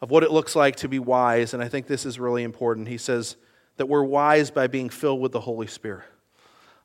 of 0.00 0.10
what 0.10 0.22
it 0.22 0.30
looks 0.30 0.56
like 0.56 0.76
to 0.76 0.88
be 0.88 0.98
wise, 0.98 1.52
and 1.52 1.62
I 1.62 1.68
think 1.68 1.86
this 1.86 2.06
is 2.06 2.18
really 2.18 2.42
important. 2.42 2.88
He 2.88 2.98
says 2.98 3.36
that 3.76 3.86
we're 3.86 4.02
wise 4.02 4.50
by 4.50 4.66
being 4.66 4.88
filled 4.88 5.20
with 5.20 5.32
the 5.32 5.40
Holy 5.40 5.66
Spirit. 5.66 6.06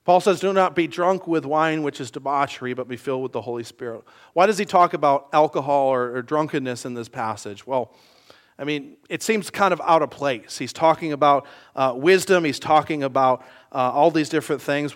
Paul 0.03 0.19
says, 0.19 0.39
Do 0.39 0.53
not 0.53 0.75
be 0.75 0.85
drunk 0.85 1.25
with 1.25 1.45
wine, 1.45 1.81
which 1.81 1.99
is 1.99 2.11
debauchery, 2.11 2.73
but 2.73 2.87
be 2.87 2.97
filled 2.97 3.23
with 3.23 3.31
the 3.31 3.41
Holy 3.41 3.63
Spirit. 3.63 4.03
Why 4.33 4.45
does 4.45 4.57
he 4.57 4.65
talk 4.65 4.93
about 4.93 5.29
alcohol 5.33 5.87
or, 5.87 6.17
or 6.17 6.21
drunkenness 6.21 6.85
in 6.85 6.93
this 6.93 7.09
passage? 7.09 7.65
Well, 7.65 7.91
I 8.57 8.63
mean, 8.63 8.97
it 9.09 9.21
seems 9.21 9.49
kind 9.49 9.73
of 9.73 9.81
out 9.83 10.01
of 10.01 10.09
place. 10.09 10.57
He's 10.57 10.71
talking 10.71 11.11
about 11.11 11.45
uh, 11.75 11.93
wisdom, 11.95 12.43
he's 12.43 12.59
talking 12.59 13.03
about 13.03 13.41
uh, 13.71 13.91
all 13.93 14.11
these 14.11 14.29
different 14.29 14.61
things. 14.61 14.93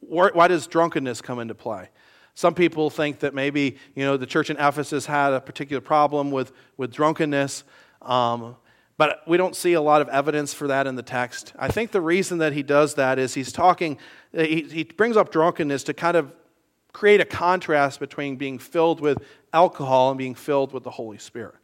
Why 0.00 0.48
does 0.48 0.66
drunkenness 0.66 1.20
come 1.22 1.38
into 1.38 1.54
play? 1.54 1.90
Some 2.34 2.54
people 2.54 2.88
think 2.88 3.20
that 3.20 3.34
maybe 3.34 3.78
you 3.94 4.04
know 4.04 4.16
the 4.16 4.26
church 4.26 4.48
in 4.48 4.56
Ephesus 4.58 5.06
had 5.06 5.32
a 5.32 5.40
particular 5.40 5.80
problem 5.80 6.30
with, 6.30 6.52
with 6.76 6.92
drunkenness, 6.92 7.64
um, 8.02 8.56
but 8.96 9.22
we 9.26 9.36
don't 9.36 9.56
see 9.56 9.72
a 9.72 9.80
lot 9.80 10.02
of 10.02 10.08
evidence 10.08 10.54
for 10.54 10.68
that 10.68 10.86
in 10.86 10.94
the 10.94 11.02
text. 11.02 11.52
I 11.58 11.68
think 11.68 11.90
the 11.90 12.00
reason 12.00 12.38
that 12.38 12.52
he 12.52 12.62
does 12.62 12.94
that 12.94 13.18
is 13.18 13.34
he's 13.34 13.52
talking, 13.52 13.98
he, 14.32 14.62
he 14.62 14.84
brings 14.84 15.16
up 15.16 15.32
drunkenness 15.32 15.82
to 15.84 15.94
kind 15.94 16.16
of 16.16 16.32
create 16.92 17.20
a 17.20 17.24
contrast 17.24 18.00
between 18.00 18.36
being 18.36 18.58
filled 18.58 19.00
with 19.00 19.18
alcohol 19.52 20.10
and 20.10 20.18
being 20.18 20.34
filled 20.34 20.72
with 20.72 20.84
the 20.84 20.90
Holy 20.90 21.18
Spirit. 21.18 21.57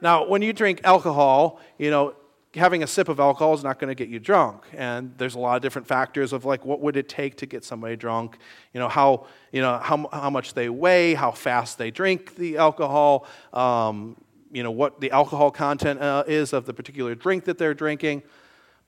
Now, 0.00 0.26
when 0.26 0.42
you 0.42 0.52
drink 0.52 0.80
alcohol, 0.84 1.60
you 1.78 1.90
know, 1.90 2.14
having 2.54 2.82
a 2.82 2.86
sip 2.86 3.08
of 3.08 3.20
alcohol 3.20 3.54
is 3.54 3.62
not 3.62 3.78
going 3.78 3.88
to 3.88 3.94
get 3.94 4.08
you 4.08 4.18
drunk. 4.18 4.64
And 4.72 5.14
there's 5.18 5.34
a 5.34 5.38
lot 5.38 5.56
of 5.56 5.62
different 5.62 5.86
factors 5.86 6.32
of 6.32 6.44
like 6.44 6.64
what 6.64 6.80
would 6.80 6.96
it 6.96 7.08
take 7.08 7.36
to 7.38 7.46
get 7.46 7.64
somebody 7.64 7.96
drunk? 7.96 8.38
You 8.72 8.80
know 8.80 8.88
how 8.88 9.26
you 9.52 9.60
know 9.60 9.78
how, 9.78 10.08
how 10.12 10.30
much 10.30 10.54
they 10.54 10.68
weigh 10.68 11.14
how 11.14 11.30
fast 11.30 11.78
they 11.78 11.90
drink 11.90 12.36
the 12.36 12.56
alcohol 12.56 13.26
um, 13.52 14.16
you 14.50 14.62
know 14.62 14.70
what 14.70 15.00
the 15.00 15.10
alcohol 15.10 15.50
content 15.50 16.00
uh, 16.00 16.24
is 16.26 16.52
of 16.52 16.64
the 16.64 16.72
particular 16.72 17.14
drink 17.14 17.44
that 17.44 17.58
they're 17.58 17.74
drinking 17.74 18.22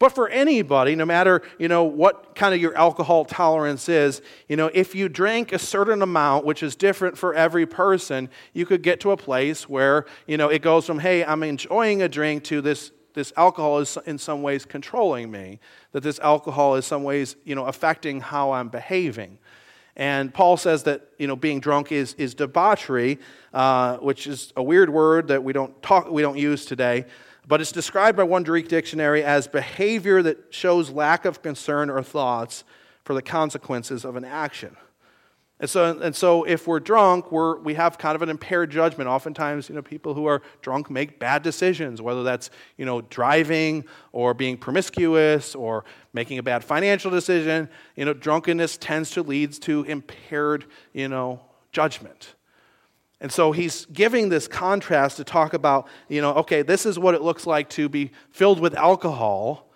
but 0.01 0.15
for 0.15 0.31
anybody, 0.31 0.97
no 0.97 1.05
matter, 1.05 1.43
you 1.59 1.69
know, 1.69 1.85
what 1.85 2.35
kind 2.35 2.55
of 2.55 2.61
your 2.61 2.75
alcohol 2.75 3.27
tolerance 3.27 3.87
is, 3.87 4.23
you 4.49 4.57
know, 4.57 4.71
if 4.73 4.95
you 4.95 5.11
drink 5.11 5.53
a 5.53 5.59
certain 5.59 6.01
amount, 6.01 6.47
which 6.47 6.63
is 6.63 6.75
different 6.75 7.19
for 7.19 7.35
every 7.35 7.67
person, 7.67 8.31
you 8.55 8.65
could 8.65 8.83
get 8.83 8.99
to 9.01 9.11
a 9.11 9.17
place 9.17 9.69
where, 9.69 10.07
you 10.27 10.39
know, 10.39 10.49
it 10.49 10.63
goes 10.63 10.87
from, 10.87 11.01
hey, 11.01 11.23
I'm 11.23 11.43
enjoying 11.43 12.01
a 12.01 12.09
drink 12.09 12.45
to 12.45 12.63
this 12.63 12.91
this 13.13 13.33
alcohol 13.37 13.81
is 13.81 13.99
in 14.07 14.17
some 14.19 14.41
ways 14.41 14.65
controlling 14.65 15.31
me, 15.31 15.59
that 15.91 16.03
this 16.03 16.21
alcohol 16.21 16.77
is 16.77 16.87
some 16.87 17.03
ways, 17.03 17.35
you 17.45 17.57
know, 17.57 17.67
affecting 17.67 18.21
how 18.21 18.53
I'm 18.53 18.69
behaving. 18.69 19.37
And 19.97 20.33
Paul 20.33 20.57
says 20.57 20.85
that 20.85 21.09
you 21.19 21.27
know 21.27 21.37
being 21.37 21.61
drunk 21.61 21.93
is, 21.93 22.15
is 22.15 22.35
debauchery, 22.35 23.19
uh, 23.53 23.99
which 23.99 24.27
is 24.27 24.53
a 24.57 24.63
weird 24.63 24.89
word 24.89 25.29
that 25.29 25.45
we 25.45 25.53
don't 25.53 25.83
talk 25.83 26.09
we 26.09 26.23
don't 26.23 26.39
use 26.39 26.65
today 26.65 27.05
but 27.51 27.61
it's 27.61 27.73
described 27.73 28.17
by 28.17 28.23
one 28.23 28.45
Greek 28.45 28.69
dictionary 28.69 29.25
as 29.25 29.49
behavior 29.49 30.23
that 30.23 30.55
shows 30.55 30.89
lack 30.89 31.25
of 31.25 31.43
concern 31.43 31.91
or 31.91 32.01
thoughts 32.01 32.63
for 33.03 33.13
the 33.13 33.21
consequences 33.21 34.05
of 34.05 34.15
an 34.15 34.25
action. 34.25 34.77
And 35.59 35.69
so, 35.69 35.99
and 35.99 36.15
so 36.15 36.45
if 36.45 36.69
we're 36.69 36.79
drunk, 36.79 37.33
we're, 37.33 37.59
we 37.59 37.75
have 37.75 37.99
kind 37.99 38.15
of 38.15 38.23
an 38.23 38.29
impaired 38.29 38.71
judgment. 38.71 39.11
Oftentimes, 39.11 39.69
you 39.69 39.75
know, 39.75 39.83
people 39.83 40.15
who 40.15 40.27
are 40.27 40.43
drunk 40.63 40.91
make 40.91 41.19
bad 41.19 41.43
decisions, 41.43 42.01
whether 42.01 42.23
that's, 42.23 42.51
you 42.77 42.87
know, 42.87 43.01
driving 43.01 43.85
or 44.13 44.33
being 44.33 44.57
promiscuous 44.57 45.57
or 45.57 45.85
making 46.13 46.39
a 46.39 46.45
bad 46.45 46.63
financial 46.63 47.11
decision. 47.11 47.69
You 47.97 48.05
know, 48.05 48.15
drunkenness 48.15 48.77
tends 48.77 49.11
to 49.11 49.25
lead 49.25 49.55
to 49.63 49.83
impaired, 49.83 50.67
you 50.93 51.09
know, 51.09 51.41
judgment. 51.73 52.37
And 53.21 53.31
so 53.31 53.53
he's 53.53 53.87
giving 53.87 54.31
this 54.31 54.49
contrast 54.49 55.19
to 55.19 55.25
talk 55.25 55.53
about, 55.53 55.89
you 56.09 56.23
know, 56.23 56.33
okay, 56.37 56.63
this 56.63 56.87
is 56.87 56.99
what 56.99 57.15
it 57.15 57.21
looks 57.21 57.47
like 57.47 57.69
to 57.71 57.89
be 57.89 58.13
filled 58.31 58.61
with 58.61 58.75
alcohol. 58.75 59.71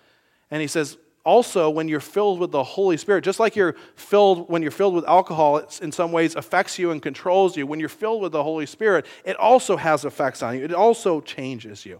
And 0.49 0.61
he 0.61 0.67
says, 0.67 0.97
also 1.23 1.69
when 1.69 1.87
you're 1.87 1.99
filled 1.99 2.39
with 2.39 2.51
the 2.51 2.63
Holy 2.63 2.97
Spirit, 2.97 3.23
just 3.23 3.39
like 3.39 3.55
you're 3.55 3.75
filled 3.95 4.49
when 4.49 4.61
you're 4.61 4.71
filled 4.71 4.93
with 4.93 5.05
alcohol, 5.05 5.57
it 5.57 5.79
in 5.81 5.91
some 5.91 6.11
ways 6.11 6.35
affects 6.35 6.79
you 6.79 6.91
and 6.91 7.01
controls 7.01 7.57
you. 7.57 7.67
When 7.67 7.79
you're 7.79 7.89
filled 7.89 8.21
with 8.21 8.31
the 8.31 8.43
Holy 8.43 8.65
Spirit, 8.65 9.05
it 9.25 9.35
also 9.35 9.75
has 9.75 10.05
effects 10.05 10.41
on 10.41 10.57
you. 10.57 10.63
It 10.63 10.73
also 10.73 11.21
changes 11.21 11.85
you. 11.85 11.99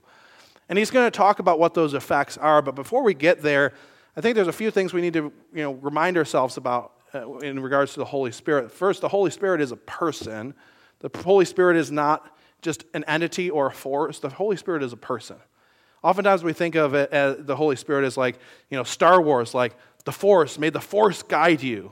And 0.70 0.80
he's 0.80 0.90
going 0.90 1.06
to 1.06 1.16
talk 1.16 1.40
about 1.40 1.60
what 1.60 1.74
those 1.74 1.94
effects 1.94 2.38
are. 2.38 2.62
But 2.62 2.74
before 2.76 3.04
we 3.04 3.14
get 3.14 3.42
there, 3.42 3.74
I 4.18 4.22
think 4.22 4.36
there's 4.36 4.48
a 4.48 4.54
few 4.54 4.72
things 4.72 4.94
we 4.94 5.02
need 5.02 5.14
to 5.14 5.32
you 5.54 5.64
know, 5.64 5.74
remind 5.74 6.18
ourselves 6.18 6.58
about 6.58 6.94
uh, 7.14 7.38
in 7.40 7.60
regards 7.60 7.94
to 7.94 8.00
the 8.00 8.06
Holy 8.06 8.32
Spirit. 8.32 8.72
First, 8.72 9.02
the 9.02 9.10
Holy 9.10 9.30
Spirit 9.30 9.62
is 9.62 9.72
a 9.72 9.76
person. 9.78 10.54
The 11.12 11.22
Holy 11.24 11.46
Spirit 11.46 11.78
is 11.78 11.92
not 11.92 12.36
just 12.62 12.84
an 12.96 13.04
entity 13.04 13.52
or 13.52 13.68
a 13.68 13.72
force. 13.72 14.20
The 14.20 14.30
Holy 14.30 14.58
Spirit 14.58 14.82
is 14.82 14.92
a 14.92 14.98
person. 14.98 15.38
Oftentimes 16.02 16.44
we 16.44 16.54
think 16.54 16.76
of 16.76 16.96
it 16.96 17.12
as 17.12 17.38
the 17.46 17.56
Holy 17.56 17.76
Spirit 17.76 18.06
as 18.06 18.18
like, 18.18 18.40
you 18.70 18.78
know, 18.78 18.84
Star 18.84 19.22
Wars, 19.22 19.54
like 19.54 19.76
the 20.06 20.12
Force, 20.12 20.58
may 20.58 20.70
the 20.70 20.82
Force 20.82 21.22
guide 21.22 21.62
you, 21.62 21.92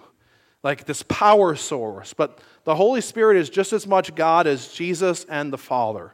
like 0.63 0.86
this 0.86 1.04
power 1.04 1.56
source. 1.56 2.13
But 2.13 2.39
the 2.63 2.76
Holy 2.76 3.02
Spirit 3.02 3.38
is 3.38 3.49
just 3.49 3.71
as 3.71 3.86
much 3.86 4.15
God 4.15 4.47
as 4.47 4.73
Jesus 4.73 5.26
and 5.26 5.54
the 5.54 5.58
Father. 5.58 6.13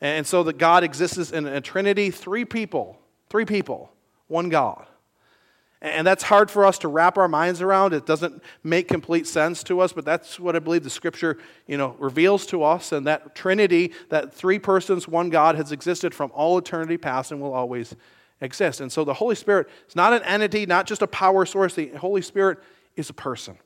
And 0.00 0.26
so 0.26 0.42
that 0.44 0.56
God 0.56 0.84
exists 0.84 1.32
in 1.32 1.46
a 1.46 1.60
Trinity, 1.60 2.10
three 2.10 2.46
people, 2.46 2.98
three 3.28 3.44
people, 3.44 3.92
one 4.28 4.48
God. 4.48 4.86
And 5.82 6.06
that's 6.06 6.22
hard 6.22 6.50
for 6.50 6.66
us 6.66 6.78
to 6.80 6.88
wrap 6.88 7.16
our 7.16 7.28
minds 7.28 7.62
around. 7.62 7.94
It 7.94 8.04
doesn't 8.04 8.42
make 8.62 8.86
complete 8.86 9.26
sense 9.26 9.62
to 9.64 9.80
us, 9.80 9.94
but 9.94 10.04
that's 10.04 10.38
what 10.38 10.54
I 10.54 10.58
believe 10.58 10.84
the 10.84 10.90
scripture, 10.90 11.38
you 11.66 11.78
know, 11.78 11.96
reveals 11.98 12.44
to 12.46 12.62
us. 12.62 12.92
And 12.92 13.06
that 13.06 13.34
Trinity, 13.34 13.92
that 14.10 14.34
three 14.34 14.58
persons, 14.58 15.08
one 15.08 15.30
God, 15.30 15.54
has 15.54 15.72
existed 15.72 16.14
from 16.14 16.30
all 16.34 16.58
eternity 16.58 16.98
past 16.98 17.32
and 17.32 17.40
will 17.40 17.54
always 17.54 17.96
exist. 18.42 18.82
And 18.82 18.92
so 18.92 19.04
the 19.04 19.14
Holy 19.14 19.34
Spirit 19.34 19.68
is 19.88 19.96
not 19.96 20.12
an 20.12 20.22
entity, 20.24 20.66
not 20.66 20.86
just 20.86 21.00
a 21.00 21.06
power 21.06 21.46
source. 21.46 21.74
The 21.74 21.88
Holy 21.88 22.22
Spirit 22.22 22.58
is 22.96 23.08
a 23.08 23.14
person. 23.14 23.56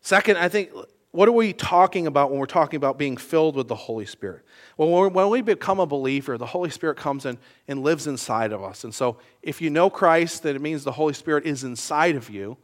Second, 0.00 0.38
I 0.38 0.48
think 0.48 0.70
what 1.12 1.28
are 1.28 1.32
we 1.32 1.52
talking 1.52 2.06
about 2.06 2.30
when 2.30 2.38
we're 2.38 2.46
talking 2.46 2.76
about 2.76 2.96
being 2.96 3.16
filled 3.16 3.56
with 3.56 3.66
the 3.66 3.74
Holy 3.74 4.06
Spirit? 4.06 4.44
Well, 4.76 5.10
when 5.10 5.28
we 5.28 5.42
become 5.42 5.80
a 5.80 5.86
believer, 5.86 6.38
the 6.38 6.46
Holy 6.46 6.70
Spirit 6.70 6.96
comes 6.96 7.26
in 7.26 7.38
and 7.66 7.82
lives 7.82 8.06
inside 8.06 8.52
of 8.52 8.62
us. 8.62 8.84
And 8.84 8.94
so, 8.94 9.18
if 9.42 9.60
you 9.60 9.70
know 9.70 9.90
Christ, 9.90 10.44
then 10.44 10.54
it 10.54 10.62
means 10.62 10.84
the 10.84 10.92
Holy 10.92 11.14
Spirit 11.14 11.46
is 11.46 11.64
inside 11.64 12.14
of 12.14 12.30
you. 12.30 12.56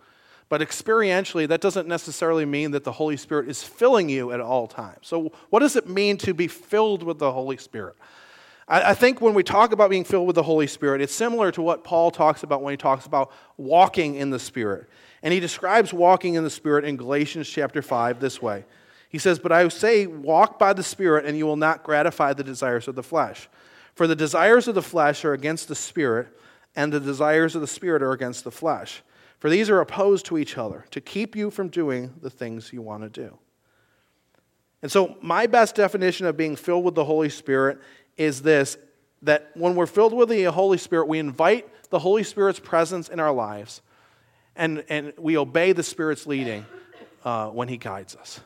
But 0.49 0.61
experientially, 0.61 1.49
that 1.49 1.61
doesn't 1.61 1.89
necessarily 1.89 2.45
mean 2.45 2.71
that 2.71 2.85
the 2.85 2.93
Holy 2.93 3.17
Spirit 3.17 3.49
is 3.49 3.65
filling 3.65 4.09
you 4.09 4.31
at 4.31 4.41
all 4.41 4.69
times. 4.69 5.09
So, 5.09 5.33
what 5.51 5.59
does 5.59 5.75
it 5.75 5.89
mean 5.89 6.17
to 6.19 6.33
be 6.33 6.47
filled 6.47 7.03
with 7.03 7.19
the 7.19 7.33
Holy 7.33 7.57
Spirit? 7.57 7.97
I, 8.69 8.95
think 8.95 9.21
when 9.21 9.35
we 9.35 9.45
talk 9.45 9.73
about 9.73 9.91
being 9.91 10.03
filled 10.03 10.27
with 10.27 10.35
the 10.35 10.43
Holy 10.43 10.67
Spirit, 10.67 11.01
it's 11.01 11.15
similar 11.15 11.53
to 11.53 11.63
what 11.63 11.85
Paul 11.85 12.11
talks 12.11 12.43
about 12.43 12.63
when 12.63 12.73
he 12.73 12.77
talks 12.77 13.07
about 13.07 13.31
walking 13.57 14.17
in 14.17 14.31
the 14.31 14.41
Spirit. 14.41 14.89
And 15.23 15.33
he 15.33 15.39
describes 15.39 15.93
walking 15.93 16.35
in 16.35 16.43
the 16.43 16.51
Spirit 16.51 16.85
in 16.85 16.97
Galatians 16.97 17.49
chapter 17.49 17.81
5 17.81 18.19
this 18.19 18.43
way 18.43 18.65
He 19.09 19.19
says, 19.19 19.39
But 19.39 19.53
I 19.53 19.69
say, 19.69 20.07
walk 20.07 20.59
by 20.59 20.73
the 20.73 20.83
Spirit, 20.83 21.27
and 21.27 21.39
you 21.39 21.47
will 21.47 21.57
not 21.57 21.85
gratify 21.85 22.33
the 22.33 22.43
desires 22.43 22.89
of 22.89 22.97
the 22.97 23.05
flesh. 23.05 23.49
For 23.95 24.09
the 24.09 24.17
desires 24.17 24.67
of 24.67 24.75
the 24.75 24.83
flesh 24.83 25.25
are 25.25 25.33
against 25.33 25.69
the 25.69 25.77
Spirit, 25.77 26.29
and 26.75 26.93
the 26.93 27.01
desires 27.01 27.55
of 27.55 27.61
the 27.61 27.67
Spirit 27.69 28.03
are 28.03 28.13
against 28.13 28.43
the 28.43 28.51
flesh. 28.51 29.03
For 29.39 29.49
these 29.49 29.71
are 29.71 29.81
opposed 29.81 30.27
to 30.27 30.39
each 30.39 30.59
other, 30.59 30.87
to 30.91 31.01
keep 31.01 31.37
you 31.37 31.51
from 31.51 31.69
doing 31.69 32.15
the 32.21 32.31
things 32.31 32.73
you 32.73 32.83
want 32.83 33.05
to 33.05 33.09
do. 33.09 33.39
And 34.83 34.91
so, 34.91 35.17
my 35.23 35.47
best 35.47 35.75
definition 35.77 36.27
of 36.27 36.37
being 36.37 36.57
filled 36.57 36.85
with 36.85 36.95
the 36.95 37.05
Holy 37.05 37.29
Spirit 37.31 37.79
is 38.17 38.43
this 38.43 38.77
that 39.23 39.51
when 39.55 39.75
we're 39.75 39.87
filled 39.87 40.13
with 40.13 40.29
the 40.29 40.45
Holy 40.45 40.79
Spirit, 40.79 41.09
we 41.09 41.19
invite 41.19 41.69
the 41.91 41.99
Holy 41.99 42.23
Spirit's 42.23 42.61
presence 42.61 43.09
in 43.09 43.19
our 43.19 43.33
lives 43.33 43.81
and, 44.57 44.85
and 44.89 45.13
we 45.19 45.37
obey 45.37 45.73
the 45.73 45.83
Spirit's 45.83 46.27
leading 46.27 46.67
uh, 47.25 47.49
when 47.49 47.69
He 47.69 47.77
guides 47.77 48.17
us. 48.17 48.41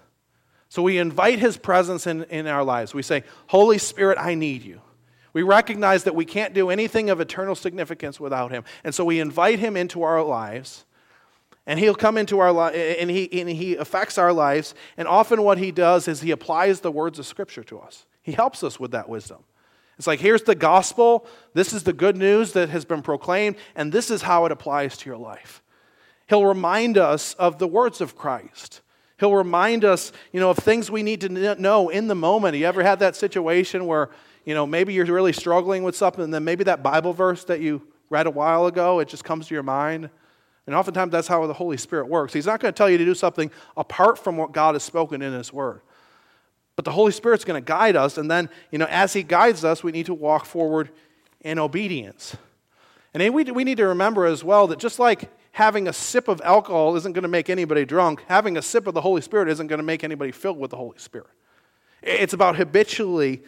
So 0.68 0.82
we 0.82 0.98
invite 0.98 1.38
His 1.38 1.56
presence 1.56 2.06
in, 2.06 2.24
in 2.24 2.46
our 2.46 2.64
lives. 2.64 2.94
We 2.94 3.02
say, 3.02 3.24
Holy 3.46 3.78
Spirit, 3.78 4.18
I 4.18 4.34
need 4.34 4.62
you. 4.62 4.80
We 5.32 5.42
recognize 5.42 6.04
that 6.04 6.14
we 6.14 6.24
can't 6.24 6.54
do 6.54 6.70
anything 6.70 7.10
of 7.10 7.20
eternal 7.20 7.54
significance 7.54 8.18
without 8.18 8.50
Him. 8.50 8.64
And 8.84 8.94
so 8.94 9.04
we 9.04 9.20
invite 9.20 9.58
Him 9.58 9.76
into 9.76 10.02
our 10.02 10.22
lives. 10.22 10.84
And 11.66 11.78
he'll 11.78 11.94
come 11.94 12.16
into 12.16 12.40
our 12.40 12.50
life 12.50 12.74
and 12.74 13.08
he, 13.08 13.40
and 13.40 13.48
he 13.48 13.76
affects 13.76 14.18
our 14.18 14.32
lives. 14.32 14.74
And 14.96 15.06
often, 15.06 15.42
what 15.42 15.58
he 15.58 15.70
does 15.70 16.08
is 16.08 16.20
he 16.20 16.32
applies 16.32 16.80
the 16.80 16.90
words 16.90 17.18
of 17.20 17.26
Scripture 17.26 17.62
to 17.64 17.78
us. 17.78 18.06
He 18.22 18.32
helps 18.32 18.64
us 18.64 18.80
with 18.80 18.90
that 18.90 19.08
wisdom. 19.08 19.44
It's 20.00 20.06
like, 20.06 20.20
here's 20.20 20.44
the 20.44 20.54
gospel. 20.54 21.26
This 21.52 21.74
is 21.74 21.82
the 21.82 21.92
good 21.92 22.16
news 22.16 22.52
that 22.52 22.70
has 22.70 22.86
been 22.86 23.02
proclaimed, 23.02 23.56
and 23.76 23.92
this 23.92 24.10
is 24.10 24.22
how 24.22 24.46
it 24.46 24.50
applies 24.50 24.96
to 24.96 25.10
your 25.10 25.18
life. 25.18 25.62
He'll 26.26 26.46
remind 26.46 26.96
us 26.96 27.34
of 27.34 27.58
the 27.58 27.66
words 27.66 28.00
of 28.00 28.16
Christ. 28.16 28.80
He'll 29.18 29.34
remind 29.34 29.84
us, 29.84 30.10
you 30.32 30.40
know, 30.40 30.48
of 30.48 30.56
things 30.56 30.90
we 30.90 31.02
need 31.02 31.20
to 31.20 31.54
know 31.56 31.90
in 31.90 32.08
the 32.08 32.14
moment. 32.14 32.56
You 32.56 32.64
ever 32.64 32.82
had 32.82 33.00
that 33.00 33.14
situation 33.14 33.84
where, 33.84 34.08
you 34.46 34.54
know, 34.54 34.66
maybe 34.66 34.94
you're 34.94 35.04
really 35.04 35.34
struggling 35.34 35.82
with 35.82 35.94
something 35.94 36.24
and 36.24 36.32
then 36.32 36.44
maybe 36.44 36.64
that 36.64 36.82
Bible 36.82 37.12
verse 37.12 37.44
that 37.44 37.60
you 37.60 37.82
read 38.08 38.26
a 38.26 38.30
while 38.30 38.64
ago, 38.64 39.00
it 39.00 39.08
just 39.08 39.22
comes 39.22 39.48
to 39.48 39.54
your 39.54 39.62
mind? 39.62 40.08
And 40.66 40.74
oftentimes 40.74 41.12
that's 41.12 41.28
how 41.28 41.46
the 41.46 41.52
Holy 41.52 41.76
Spirit 41.76 42.08
works. 42.08 42.32
He's 42.32 42.46
not 42.46 42.58
going 42.58 42.72
to 42.72 42.78
tell 42.78 42.88
you 42.88 42.96
to 42.96 43.04
do 43.04 43.14
something 43.14 43.50
apart 43.76 44.18
from 44.18 44.38
what 44.38 44.52
God 44.52 44.76
has 44.76 44.82
spoken 44.82 45.20
in 45.20 45.34
His 45.34 45.52
Word. 45.52 45.82
But 46.80 46.86
the 46.86 46.92
Holy 46.92 47.12
Spirit's 47.12 47.44
going 47.44 47.62
to 47.62 47.66
guide 47.66 47.94
us, 47.94 48.16
and 48.16 48.30
then, 48.30 48.48
you 48.70 48.78
know, 48.78 48.86
as 48.88 49.12
He 49.12 49.22
guides 49.22 49.66
us, 49.66 49.84
we 49.84 49.92
need 49.92 50.06
to 50.06 50.14
walk 50.14 50.46
forward 50.46 50.88
in 51.42 51.58
obedience. 51.58 52.38
And 53.12 53.34
we, 53.34 53.44
we 53.44 53.64
need 53.64 53.76
to 53.76 53.88
remember 53.88 54.24
as 54.24 54.42
well 54.42 54.66
that 54.68 54.78
just 54.78 54.98
like 54.98 55.30
having 55.52 55.88
a 55.88 55.92
sip 55.92 56.26
of 56.26 56.40
alcohol 56.40 56.96
isn't 56.96 57.12
going 57.12 57.24
to 57.24 57.28
make 57.28 57.50
anybody 57.50 57.84
drunk. 57.84 58.24
Having 58.28 58.56
a 58.56 58.62
sip 58.62 58.86
of 58.86 58.94
the 58.94 59.02
Holy 59.02 59.20
Spirit 59.20 59.50
isn't 59.50 59.66
going 59.66 59.78
to 59.78 59.84
make 59.84 60.02
anybody 60.02 60.32
filled 60.32 60.58
with 60.58 60.70
the 60.70 60.78
Holy 60.78 60.96
Spirit. 60.96 61.26
It's 62.00 62.32
about 62.32 62.56
habitually 62.56 63.42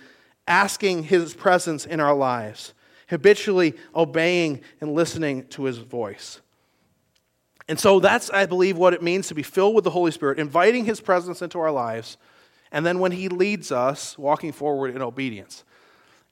asking 0.47 1.05
His 1.05 1.33
presence 1.33 1.87
in 1.87 2.01
our 2.01 2.15
lives, 2.15 2.75
habitually 3.09 3.73
obeying 3.95 4.61
and 4.83 4.93
listening 4.93 5.47
to 5.47 5.65
His 5.65 5.79
voice. 5.79 6.43
And 7.67 7.81
so 7.81 7.99
that's, 7.99 8.29
I 8.29 8.45
believe, 8.45 8.77
what 8.77 8.93
it 8.93 9.03
means 9.03 9.29
to 9.29 9.35
be 9.35 9.43
filled 9.43 9.75
with 9.75 9.85
the 9.85 9.91
Holy 9.91 10.11
Spirit, 10.11 10.39
inviting 10.39 10.85
His 10.85 11.01
presence 11.01 11.41
into 11.41 11.59
our 11.59 11.73
lives, 11.73 12.19
and 12.73 12.85
then 12.85 12.99
when 12.99 13.13
He 13.13 13.29
leads 13.29 13.71
us, 13.71 14.19
walking 14.19 14.51
forward 14.51 14.97
in 14.97 15.03
obedience. 15.03 15.65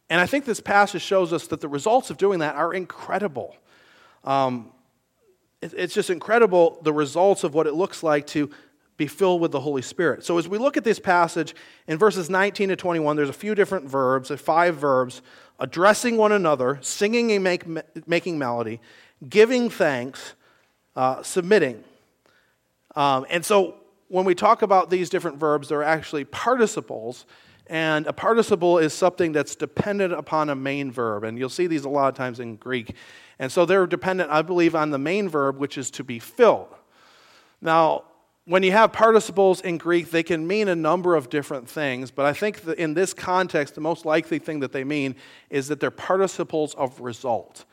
And 0.08 0.20
I 0.20 0.26
think 0.26 0.44
this 0.44 0.60
passage 0.60 1.02
shows 1.02 1.32
us 1.32 1.46
that 1.48 1.60
the 1.60 1.68
results 1.68 2.10
of 2.10 2.16
doing 2.16 2.40
that 2.40 2.56
are 2.56 2.74
incredible. 2.74 3.56
Um, 4.24 4.72
it's 5.62 5.94
just 5.94 6.10
incredible 6.10 6.80
the 6.82 6.92
results 6.92 7.44
of 7.44 7.54
what 7.54 7.66
it 7.66 7.74
looks 7.74 8.02
like 8.02 8.26
to 8.28 8.50
be 8.96 9.06
filled 9.06 9.40
with 9.40 9.52
the 9.52 9.60
Holy 9.60 9.82
Spirit. 9.82 10.24
So, 10.24 10.36
as 10.38 10.48
we 10.48 10.58
look 10.58 10.76
at 10.76 10.84
this 10.84 10.98
passage 10.98 11.54
in 11.86 11.96
verses 11.96 12.28
19 12.28 12.70
to 12.70 12.76
21, 12.76 13.16
there's 13.16 13.28
a 13.28 13.32
few 13.32 13.54
different 13.54 13.88
verbs, 13.88 14.30
five 14.40 14.76
verbs 14.76 15.22
addressing 15.58 16.16
one 16.16 16.32
another, 16.32 16.78
singing 16.82 17.32
and 17.32 17.44
make, 17.44 17.64
making 18.08 18.38
melody, 18.38 18.80
giving 19.28 19.70
thanks, 19.70 20.34
uh, 20.96 21.22
submitting. 21.22 21.84
Um, 22.96 23.26
and 23.30 23.44
so, 23.44 23.76
when 24.10 24.24
we 24.24 24.34
talk 24.34 24.62
about 24.62 24.90
these 24.90 25.08
different 25.08 25.38
verbs, 25.38 25.68
they're 25.68 25.84
actually 25.84 26.24
participles. 26.24 27.26
And 27.68 28.08
a 28.08 28.12
participle 28.12 28.78
is 28.78 28.92
something 28.92 29.30
that's 29.30 29.54
dependent 29.54 30.12
upon 30.12 30.50
a 30.50 30.56
main 30.56 30.90
verb. 30.90 31.22
And 31.22 31.38
you'll 31.38 31.48
see 31.48 31.68
these 31.68 31.84
a 31.84 31.88
lot 31.88 32.08
of 32.08 32.16
times 32.16 32.40
in 32.40 32.56
Greek. 32.56 32.96
And 33.38 33.52
so 33.52 33.64
they're 33.64 33.86
dependent, 33.86 34.30
I 34.30 34.42
believe, 34.42 34.74
on 34.74 34.90
the 34.90 34.98
main 34.98 35.28
verb, 35.28 35.58
which 35.58 35.78
is 35.78 35.92
to 35.92 36.04
be 36.04 36.18
filled. 36.18 36.74
Now, 37.60 38.04
when 38.46 38.64
you 38.64 38.72
have 38.72 38.92
participles 38.92 39.60
in 39.60 39.78
Greek, 39.78 40.10
they 40.10 40.24
can 40.24 40.44
mean 40.44 40.66
a 40.66 40.74
number 40.74 41.14
of 41.14 41.30
different 41.30 41.68
things, 41.68 42.10
but 42.10 42.26
I 42.26 42.32
think 42.32 42.62
that 42.62 42.78
in 42.78 42.94
this 42.94 43.14
context, 43.14 43.76
the 43.76 43.80
most 43.80 44.04
likely 44.04 44.40
thing 44.40 44.58
that 44.60 44.72
they 44.72 44.82
mean 44.82 45.14
is 45.50 45.68
that 45.68 45.78
they're 45.78 45.92
participles 45.92 46.74
of 46.74 47.00
result, 47.00 47.64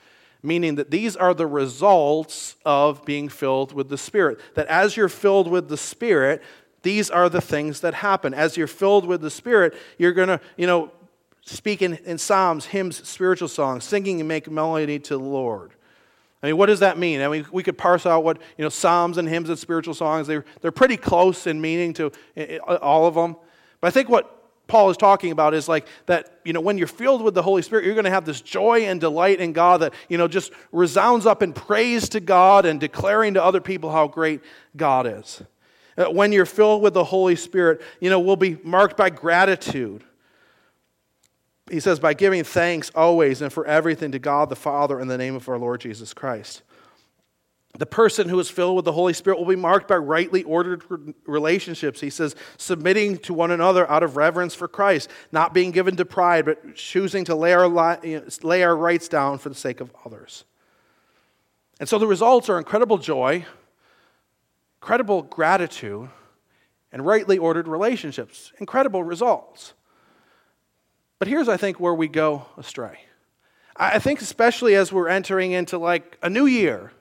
meaning 0.44 0.76
that 0.76 0.92
these 0.92 1.16
are 1.16 1.34
the 1.34 1.48
results 1.48 2.56
of 2.66 3.04
being 3.06 3.30
filled 3.30 3.74
with 3.74 3.90
the 3.90 3.98
Spirit. 3.98 4.40
That 4.56 4.68
as 4.68 4.96
you're 4.96 5.10
filled 5.10 5.48
with 5.48 5.70
the 5.70 5.78
Spirit, 5.78 6.42
these 6.84 7.10
are 7.10 7.30
the 7.30 7.42
things 7.42 7.82
that 7.82 7.96
happen. 7.96 8.34
As 8.34 8.56
you're 8.56 8.68
filled 8.68 9.06
with 9.06 9.22
the 9.22 9.32
Spirit, 9.32 9.76
you're 9.98 10.14
going 10.14 10.30
to, 10.30 10.40
you 10.56 10.68
know, 10.68 10.92
speak 11.44 11.82
in, 11.82 11.96
in 12.06 12.18
psalms, 12.18 12.66
hymns, 12.66 13.08
spiritual 13.08 13.48
songs, 13.48 13.84
singing 13.84 14.20
and 14.20 14.28
make 14.28 14.50
melody 14.50 15.00
to 15.00 15.18
the 15.18 15.24
Lord. 15.24 15.72
I 16.44 16.48
mean, 16.48 16.58
what 16.58 16.68
does 16.68 16.82
that 16.82 16.98
mean? 16.98 17.22
I 17.22 17.30
mean, 17.30 17.46
we 17.52 17.64
could 17.64 17.78
parse 17.78 18.06
out 18.06 18.24
what, 18.24 18.38
you 18.58 18.64
know, 18.64 18.70
psalms 18.70 19.18
and 19.18 19.28
hymns 19.28 19.50
and 19.50 19.58
spiritual 19.58 19.96
songs, 19.96 20.28
they're, 20.28 20.46
they're 20.62 20.72
pretty 20.72 20.98
close 20.98 21.48
in 21.48 21.60
meaning 21.60 21.94
to 21.94 22.12
all 22.68 23.08
of 23.08 23.16
them. 23.16 23.36
But 23.82 23.88
I 23.88 23.92
think 23.92 24.10
what 24.10 24.37
Paul 24.68 24.90
is 24.90 24.98
talking 24.98 25.32
about 25.32 25.54
is 25.54 25.68
like 25.68 25.88
that, 26.06 26.40
you 26.44 26.54
know, 26.54 26.62
when 26.62 26.78
you're 26.78 26.88
filled 26.88 27.22
with 27.22 27.34
the 27.34 27.42
Holy 27.42 27.62
Spirit, 27.62 27.86
you're 27.86 27.96
going 27.96 28.06
to 28.06 28.12
have 28.12 28.26
this 28.26 28.42
joy 28.42 28.82
and 28.86 29.00
delight 29.00 29.40
in 29.40 29.54
God 29.54 29.82
that, 29.82 29.94
you 30.10 30.18
know, 30.18 30.28
just 30.28 30.52
resounds 30.72 31.26
up 31.26 31.42
in 31.42 31.54
praise 31.54 32.10
to 32.10 32.20
God 32.20 32.66
and 32.66 32.80
declaring 32.80 33.34
to 33.36 33.44
other 33.44 33.62
people 33.62 33.92
how 33.92 34.08
great 34.08 34.42
God 34.76 35.08
is. 35.08 35.42
Uh, 35.98 36.06
when 36.06 36.32
you're 36.32 36.46
filled 36.46 36.82
with 36.82 36.94
the 36.94 37.04
Holy 37.04 37.36
Spirit, 37.36 37.82
you 38.00 38.10
know, 38.10 38.20
we'll 38.20 38.36
be 38.36 38.58
marked 38.64 38.98
by 38.98 39.10
gratitude 39.10 40.04
he 41.70 41.80
says, 41.80 42.00
by 42.00 42.14
giving 42.14 42.44
thanks 42.44 42.92
always 42.96 43.42
and 43.42 43.52
for 43.52 43.66
everything 43.66 44.12
to 44.14 44.20
God 44.20 44.50
the 44.50 44.56
Father 44.56 45.00
in 45.00 45.08
the 45.08 45.18
name 45.18 45.36
of 45.36 45.48
our 45.50 45.58
Lord 45.58 45.82
Jesus 45.82 46.14
Christ. 46.14 46.62
The 47.78 47.86
person 47.86 48.28
who 48.28 48.40
is 48.40 48.50
filled 48.50 48.76
with 48.76 48.86
the 48.86 48.92
Holy 48.92 49.14
Spirit 49.14 49.38
will 49.38 49.46
be 49.46 49.56
marked 49.56 49.88
by 49.88 49.98
rightly 49.98 50.44
ordered 50.44 50.84
relationships. 51.26 52.02
He 52.02 52.10
says, 52.10 52.36
submitting 52.58 53.18
to 53.20 53.34
one 53.34 53.52
another 53.52 53.90
out 53.90 54.02
of 54.02 54.18
reverence 54.18 54.56
for 54.56 54.68
Christ, 54.68 55.10
not 55.32 55.54
being 55.54 55.72
given 55.72 55.96
to 55.98 56.06
pride, 56.06 56.46
but 56.46 56.76
choosing 56.76 57.24
to 57.26 57.36
lay 57.36 57.54
our, 57.54 57.68
lay 58.42 58.64
our 58.64 58.76
rights 58.76 59.08
down 59.08 59.38
for 59.38 59.50
the 59.50 59.56
sake 59.56 59.80
of 59.80 59.92
others. 60.06 60.44
And 61.80 61.88
so 61.88 62.00
the 62.00 62.08
results 62.08 62.50
are 62.50 62.58
incredible 62.58 62.98
joy, 62.98 63.46
incredible 64.82 65.22
gratitude, 65.22 66.10
and 66.92 67.06
rightly 67.06 67.38
ordered 67.38 67.68
relationships. 67.68 68.52
Incredible 68.60 69.04
results. 69.04 69.74
But 71.20 71.28
here's, 71.28 71.48
I 71.48 71.58
think, 71.58 71.80
where 71.80 71.94
we 71.94 72.08
go 72.08 72.48
astray. 72.58 73.02
I 73.76 74.00
think, 74.00 74.22
especially 74.22 74.74
as 74.74 74.92
we're 74.92 75.10
entering 75.10 75.52
into 75.52 75.78
like 75.78 76.18
a 76.24 76.30
new 76.30 76.48
year, 76.48 76.92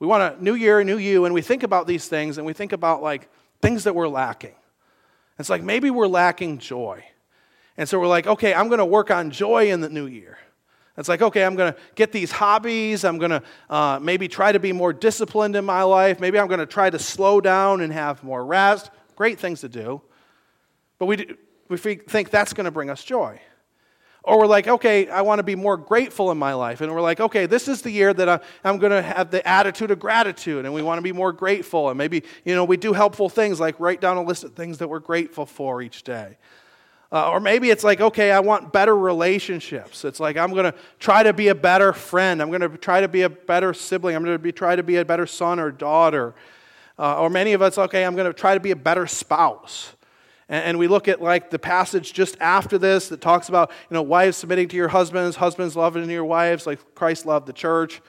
we 0.00 0.06
want 0.06 0.34
a 0.38 0.42
new 0.42 0.54
year, 0.54 0.80
a 0.80 0.84
new 0.84 0.98
you, 0.98 1.26
and 1.26 1.34
we 1.34 1.42
think 1.42 1.62
about 1.62 1.86
these 1.86 2.08
things 2.08 2.38
and 2.38 2.46
we 2.46 2.52
think 2.52 2.72
about 2.72 3.02
like 3.02 3.28
things 3.62 3.84
that 3.84 3.94
we're 3.94 4.08
lacking. 4.08 4.54
It's 5.38 5.50
like 5.50 5.62
maybe 5.62 5.90
we're 5.90 6.08
lacking 6.08 6.58
joy. 6.58 7.04
And 7.76 7.88
so 7.88 8.00
we're 8.00 8.08
like, 8.08 8.26
okay, 8.26 8.52
I'm 8.52 8.68
going 8.68 8.78
to 8.78 8.84
work 8.84 9.10
on 9.10 9.30
joy 9.30 9.70
in 9.70 9.80
the 9.80 9.88
new 9.88 10.06
year. 10.06 10.38
It's 10.96 11.08
like, 11.08 11.22
okay, 11.22 11.44
I'm 11.44 11.54
going 11.54 11.72
to 11.72 11.78
get 11.94 12.12
these 12.12 12.30
hobbies. 12.30 13.04
I'm 13.04 13.16
going 13.16 13.30
to 13.30 13.42
uh, 13.70 13.98
maybe 14.02 14.28
try 14.28 14.52
to 14.52 14.58
be 14.58 14.72
more 14.72 14.92
disciplined 14.92 15.56
in 15.56 15.64
my 15.64 15.82
life. 15.82 16.20
Maybe 16.20 16.38
I'm 16.38 16.46
going 16.46 16.60
to 16.60 16.66
try 16.66 16.90
to 16.90 16.98
slow 16.98 17.40
down 17.40 17.80
and 17.80 17.92
have 17.92 18.22
more 18.22 18.44
rest. 18.44 18.90
Great 19.16 19.38
things 19.38 19.60
to 19.60 19.68
do. 19.68 20.02
But 20.98 21.06
we, 21.06 21.36
we 21.68 21.76
think 21.78 22.30
that's 22.30 22.52
going 22.52 22.66
to 22.66 22.70
bring 22.70 22.90
us 22.90 23.02
joy. 23.02 23.40
Or 24.22 24.38
we're 24.38 24.46
like, 24.46 24.68
okay, 24.68 25.08
I 25.08 25.22
want 25.22 25.38
to 25.38 25.42
be 25.42 25.54
more 25.54 25.78
grateful 25.78 26.30
in 26.30 26.36
my 26.36 26.52
life. 26.52 26.82
And 26.82 26.92
we're 26.94 27.00
like, 27.00 27.20
okay, 27.20 27.46
this 27.46 27.68
is 27.68 27.80
the 27.80 27.90
year 27.90 28.12
that 28.12 28.28
I, 28.28 28.40
am 28.68 28.78
going 28.78 28.92
to 28.92 29.00
have 29.00 29.30
the 29.30 29.46
attitude 29.48 29.90
of 29.90 29.98
gratitude 29.98 30.66
and 30.66 30.74
we 30.74 30.82
want 30.82 30.98
to 30.98 31.02
be 31.02 31.12
more 31.12 31.32
grateful. 31.32 31.88
And 31.88 31.96
maybe, 31.96 32.24
you 32.44 32.54
know, 32.54 32.64
we 32.64 32.76
do 32.76 32.92
helpful 32.92 33.30
things 33.30 33.58
like 33.58 33.80
write 33.80 34.00
down 34.00 34.18
a 34.18 34.22
list 34.22 34.44
of 34.44 34.52
things 34.52 34.78
that 34.78 34.88
we're 34.88 34.98
grateful 34.98 35.46
for 35.46 35.80
each 35.80 36.02
day. 36.02 36.36
Uh, 37.12 37.30
or 37.30 37.40
maybe 37.40 37.70
it's 37.70 37.82
like, 37.82 38.00
okay, 38.00 38.30
I 38.30 38.38
want 38.38 38.72
better 38.72 38.96
relationships. 38.96 40.04
It's 40.04 40.20
like, 40.20 40.36
I'm 40.36 40.52
going 40.52 40.70
to 40.70 40.74
try 41.00 41.24
to 41.24 41.32
be 41.32 41.48
a 41.48 41.54
better 41.54 41.92
friend. 41.92 42.40
I'm 42.40 42.50
going 42.50 42.60
to 42.60 42.68
try 42.68 43.00
to 43.00 43.08
be 43.08 43.22
a 43.22 43.28
better 43.28 43.74
sibling. 43.74 44.14
I'm 44.14 44.22
going 44.22 44.36
to 44.36 44.42
be, 44.42 44.52
try 44.52 44.76
to 44.76 44.84
be 44.84 44.96
a 44.96 45.04
better 45.04 45.26
son 45.26 45.58
or 45.58 45.72
daughter. 45.72 46.34
Uh, 46.98 47.20
or 47.20 47.28
many 47.28 47.52
of 47.52 47.62
us, 47.62 47.78
okay, 47.78 48.04
I'm 48.04 48.14
going 48.14 48.28
to 48.28 48.32
try 48.32 48.54
to 48.54 48.60
be 48.60 48.70
a 48.70 48.76
better 48.76 49.08
spouse. 49.08 49.94
And, 50.50 50.64
and 50.64 50.78
we 50.78 50.88
look 50.88 51.08
at 51.08 51.22
like 51.22 51.48
the 51.48 51.58
passage 51.58 52.12
just 52.12 52.36
after 52.40 52.76
this 52.76 53.08
that 53.08 53.22
talks 53.22 53.48
about, 53.48 53.70
you 53.88 53.94
know, 53.94 54.02
wives 54.02 54.36
submitting 54.36 54.68
to 54.68 54.76
your 54.76 54.88
husbands, 54.88 55.36
husbands 55.36 55.76
loving 55.76 56.10
your 56.10 56.26
wives 56.26 56.66
like 56.66 56.94
Christ 56.94 57.24
loved 57.24 57.46
the 57.46 57.54
church. 57.54 58.02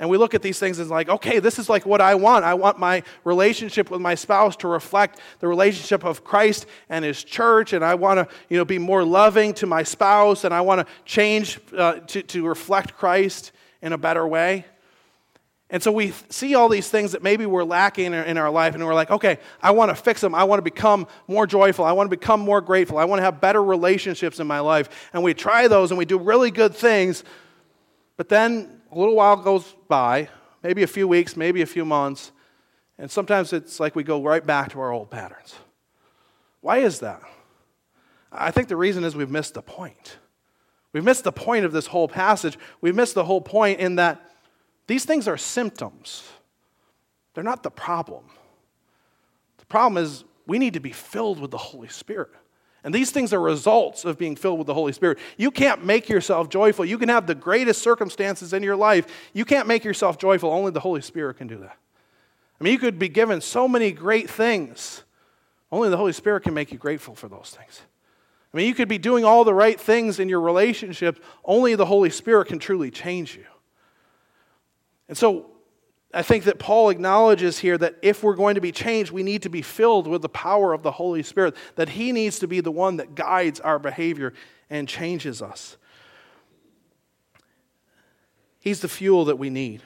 And 0.00 0.08
we 0.08 0.16
look 0.16 0.32
at 0.32 0.42
these 0.42 0.60
things 0.60 0.78
as 0.78 0.90
like, 0.90 1.08
okay, 1.08 1.40
this 1.40 1.58
is 1.58 1.68
like 1.68 1.84
what 1.84 2.00
I 2.00 2.14
want. 2.14 2.44
I 2.44 2.54
want 2.54 2.78
my 2.78 3.02
relationship 3.24 3.90
with 3.90 4.00
my 4.00 4.14
spouse 4.14 4.54
to 4.58 4.68
reflect 4.68 5.18
the 5.40 5.48
relationship 5.48 6.04
of 6.04 6.22
Christ 6.22 6.66
and 6.88 7.04
his 7.04 7.24
church. 7.24 7.72
And 7.72 7.84
I 7.84 7.96
want 7.96 8.18
to, 8.18 8.34
you 8.48 8.56
know, 8.56 8.64
be 8.64 8.78
more 8.78 9.02
loving 9.02 9.52
to 9.54 9.66
my 9.66 9.82
spouse. 9.82 10.44
And 10.44 10.54
I 10.54 10.60
want 10.60 10.86
to 10.86 10.92
change 11.04 11.58
uh, 11.76 11.94
to, 11.94 12.22
to 12.22 12.46
reflect 12.46 12.96
Christ 12.96 13.50
in 13.82 13.92
a 13.92 13.98
better 13.98 14.26
way. 14.26 14.66
And 15.70 15.82
so 15.82 15.92
we 15.92 16.12
see 16.30 16.54
all 16.54 16.70
these 16.70 16.88
things 16.88 17.12
that 17.12 17.22
maybe 17.22 17.44
we're 17.44 17.64
lacking 17.64 18.14
in 18.14 18.38
our 18.38 18.50
life, 18.50 18.74
and 18.74 18.84
we're 18.86 18.94
like, 18.94 19.10
okay, 19.10 19.38
I 19.62 19.72
want 19.72 19.90
to 19.90 19.94
fix 19.94 20.20
them. 20.22 20.34
I 20.34 20.44
want 20.44 20.58
to 20.58 20.62
become 20.62 21.06
more 21.26 21.46
joyful. 21.46 21.84
I 21.84 21.92
want 21.92 22.10
to 22.10 22.16
become 22.16 22.40
more 22.40 22.62
grateful. 22.62 22.96
I 22.96 23.04
want 23.04 23.18
to 23.18 23.24
have 23.24 23.38
better 23.40 23.62
relationships 23.62 24.40
in 24.40 24.46
my 24.46 24.60
life. 24.60 25.10
And 25.12 25.22
we 25.22 25.34
try 25.34 25.68
those 25.68 25.90
and 25.90 25.98
we 25.98 26.06
do 26.06 26.18
really 26.18 26.50
good 26.50 26.74
things, 26.74 27.22
but 28.16 28.30
then 28.30 28.80
a 28.90 28.98
little 28.98 29.14
while 29.14 29.36
goes 29.36 29.74
by, 29.88 30.30
maybe 30.62 30.82
a 30.82 30.86
few 30.86 31.06
weeks, 31.06 31.36
maybe 31.36 31.60
a 31.60 31.66
few 31.66 31.84
months, 31.84 32.32
and 32.98 33.10
sometimes 33.10 33.52
it's 33.52 33.78
like 33.78 33.94
we 33.94 34.02
go 34.02 34.22
right 34.22 34.44
back 34.44 34.72
to 34.72 34.80
our 34.80 34.90
old 34.90 35.10
patterns. 35.10 35.54
Why 36.62 36.78
is 36.78 37.00
that? 37.00 37.20
I 38.32 38.50
think 38.50 38.68
the 38.68 38.76
reason 38.76 39.04
is 39.04 39.14
we've 39.14 39.30
missed 39.30 39.54
the 39.54 39.62
point. 39.62 40.16
We've 40.92 41.04
missed 41.04 41.24
the 41.24 41.32
point 41.32 41.64
of 41.64 41.72
this 41.72 41.86
whole 41.86 42.08
passage. 42.08 42.58
We've 42.80 42.94
missed 42.94 43.14
the 43.14 43.24
whole 43.24 43.42
point 43.42 43.78
in 43.80 43.96
that 43.96 44.27
these 44.88 45.04
things 45.04 45.28
are 45.28 45.36
symptoms, 45.36 46.24
they're 47.34 47.44
not 47.44 47.62
the 47.62 47.70
problem. 47.70 48.24
The 49.58 49.66
problem 49.66 50.02
is 50.02 50.24
we 50.46 50.58
need 50.58 50.74
to 50.74 50.80
be 50.80 50.90
filled 50.92 51.38
with 51.38 51.52
the 51.52 51.58
Holy 51.58 51.88
Spirit. 51.88 52.30
And 52.82 52.94
these 52.94 53.10
things 53.10 53.32
are 53.32 53.40
results 53.40 54.04
of 54.04 54.18
being 54.18 54.34
filled 54.34 54.58
with 54.58 54.66
the 54.66 54.74
Holy 54.74 54.92
Spirit. 54.92 55.18
You 55.36 55.50
can't 55.50 55.84
make 55.84 56.08
yourself 56.08 56.48
joyful. 56.48 56.84
You 56.84 56.96
can 56.96 57.10
have 57.10 57.26
the 57.26 57.34
greatest 57.34 57.82
circumstances 57.82 58.52
in 58.52 58.62
your 58.62 58.76
life. 58.76 59.06
You 59.34 59.44
can't 59.44 59.68
make 59.68 59.84
yourself 59.84 60.16
joyful. 60.16 60.50
Only 60.50 60.70
the 60.70 60.80
Holy 60.80 61.02
Spirit 61.02 61.36
can 61.36 61.48
do 61.48 61.58
that. 61.58 61.76
I 62.58 62.64
mean, 62.64 62.72
you 62.72 62.78
could 62.78 62.98
be 62.98 63.08
given 63.08 63.40
so 63.40 63.68
many 63.68 63.92
great 63.92 64.30
things. 64.30 65.04
Only 65.70 65.90
the 65.90 65.96
Holy 65.96 66.12
Spirit 66.12 66.44
can 66.44 66.54
make 66.54 66.72
you 66.72 66.78
grateful 66.78 67.14
for 67.14 67.28
those 67.28 67.54
things. 67.56 67.82
I 68.52 68.56
mean, 68.56 68.66
you 68.66 68.74
could 68.74 68.88
be 68.88 68.98
doing 68.98 69.24
all 69.24 69.44
the 69.44 69.52
right 69.52 69.78
things 69.78 70.18
in 70.18 70.28
your 70.28 70.40
relationship. 70.40 71.22
Only 71.44 71.74
the 71.74 71.84
Holy 71.84 72.10
Spirit 72.10 72.48
can 72.48 72.58
truly 72.58 72.90
change 72.90 73.36
you. 73.36 73.44
And 75.08 75.16
so, 75.16 75.46
I 76.12 76.22
think 76.22 76.44
that 76.44 76.58
Paul 76.58 76.88
acknowledges 76.88 77.58
here 77.58 77.76
that 77.78 77.96
if 78.00 78.22
we're 78.22 78.34
going 78.34 78.54
to 78.54 78.62
be 78.62 78.72
changed, 78.72 79.12
we 79.12 79.22
need 79.22 79.42
to 79.42 79.50
be 79.50 79.60
filled 79.60 80.06
with 80.06 80.22
the 80.22 80.28
power 80.28 80.72
of 80.72 80.82
the 80.82 80.90
Holy 80.90 81.22
Spirit, 81.22 81.54
that 81.76 81.90
He 81.90 82.12
needs 82.12 82.38
to 82.38 82.48
be 82.48 82.60
the 82.60 82.70
one 82.70 82.96
that 82.96 83.14
guides 83.14 83.60
our 83.60 83.78
behavior 83.78 84.32
and 84.70 84.88
changes 84.88 85.42
us. 85.42 85.76
He's 88.58 88.80
the 88.80 88.88
fuel 88.88 89.26
that 89.26 89.36
we 89.36 89.50
need. 89.50 89.82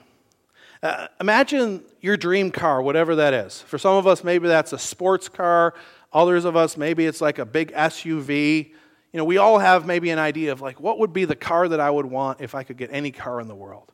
Uh, 0.82 1.06
imagine 1.20 1.84
your 2.00 2.16
dream 2.16 2.50
car, 2.50 2.82
whatever 2.82 3.16
that 3.16 3.34
is. 3.34 3.62
For 3.62 3.78
some 3.78 3.96
of 3.96 4.06
us, 4.06 4.24
maybe 4.24 4.48
that's 4.48 4.72
a 4.72 4.78
sports 4.78 5.28
car. 5.28 5.74
Others 6.12 6.44
of 6.44 6.56
us, 6.56 6.76
maybe 6.76 7.06
it's 7.06 7.20
like 7.20 7.38
a 7.38 7.44
big 7.44 7.72
SUV. 7.72 8.68
You 9.12 9.18
know, 9.18 9.24
we 9.24 9.38
all 9.38 9.58
have 9.58 9.86
maybe 9.86 10.10
an 10.10 10.18
idea 10.18 10.52
of 10.52 10.60
like, 10.60 10.80
what 10.80 10.98
would 10.98 11.12
be 11.12 11.24
the 11.24 11.36
car 11.36 11.68
that 11.68 11.80
I 11.80 11.90
would 11.90 12.06
want 12.06 12.40
if 12.40 12.54
I 12.54 12.64
could 12.64 12.76
get 12.76 12.90
any 12.92 13.10
car 13.10 13.40
in 13.40 13.48
the 13.48 13.54
world? 13.54 13.92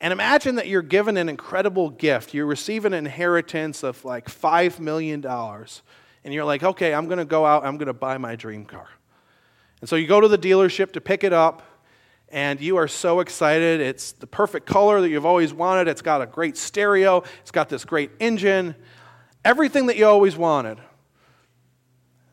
And 0.00 0.12
imagine 0.12 0.56
that 0.56 0.66
you're 0.66 0.82
given 0.82 1.16
an 1.16 1.28
incredible 1.28 1.90
gift. 1.90 2.34
You 2.34 2.44
receive 2.44 2.84
an 2.84 2.92
inheritance 2.92 3.82
of 3.82 4.04
like 4.04 4.26
$5 4.26 4.80
million. 4.80 5.24
And 5.26 6.34
you're 6.34 6.44
like, 6.44 6.62
okay, 6.62 6.94
I'm 6.94 7.06
going 7.06 7.18
to 7.18 7.24
go 7.24 7.46
out, 7.46 7.64
I'm 7.64 7.76
going 7.76 7.86
to 7.86 7.92
buy 7.94 8.18
my 8.18 8.36
dream 8.36 8.64
car. 8.64 8.88
And 9.80 9.88
so 9.88 9.96
you 9.96 10.06
go 10.06 10.20
to 10.20 10.28
the 10.28 10.38
dealership 10.38 10.92
to 10.92 11.00
pick 11.00 11.24
it 11.24 11.32
up, 11.32 11.62
and 12.30 12.60
you 12.60 12.76
are 12.76 12.88
so 12.88 13.20
excited. 13.20 13.80
It's 13.80 14.12
the 14.12 14.26
perfect 14.26 14.66
color 14.66 15.00
that 15.00 15.10
you've 15.10 15.26
always 15.26 15.52
wanted. 15.52 15.88
It's 15.88 16.02
got 16.02 16.22
a 16.22 16.26
great 16.26 16.56
stereo, 16.56 17.22
it's 17.42 17.50
got 17.50 17.68
this 17.68 17.84
great 17.84 18.10
engine, 18.18 18.74
everything 19.44 19.86
that 19.86 19.96
you 19.96 20.06
always 20.06 20.36
wanted. 20.36 20.78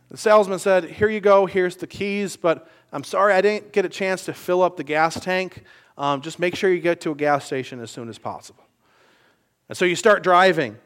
The 0.09 0.17
salesman 0.17 0.59
said, 0.59 0.85
Here 0.85 1.09
you 1.09 1.19
go, 1.19 1.45
here's 1.45 1.75
the 1.75 1.87
keys, 1.87 2.37
but 2.37 2.69
I'm 2.93 3.03
sorry 3.03 3.33
I 3.33 3.41
didn't 3.41 3.73
get 3.73 3.85
a 3.85 3.89
chance 3.89 4.25
to 4.25 4.33
fill 4.33 4.61
up 4.61 4.77
the 4.77 4.83
gas 4.83 5.19
tank 5.19 5.63
um, 6.01 6.21
just 6.21 6.39
make 6.39 6.55
sure 6.55 6.73
you 6.73 6.81
get 6.81 6.99
to 7.01 7.11
a 7.11 7.15
gas 7.15 7.45
station 7.45 7.79
as 7.79 7.91
soon 7.91 8.09
as 8.09 8.17
possible. 8.17 8.63
And 9.69 9.77
so 9.77 9.85
you 9.85 9.95
start 9.95 10.23
driving. 10.23 10.79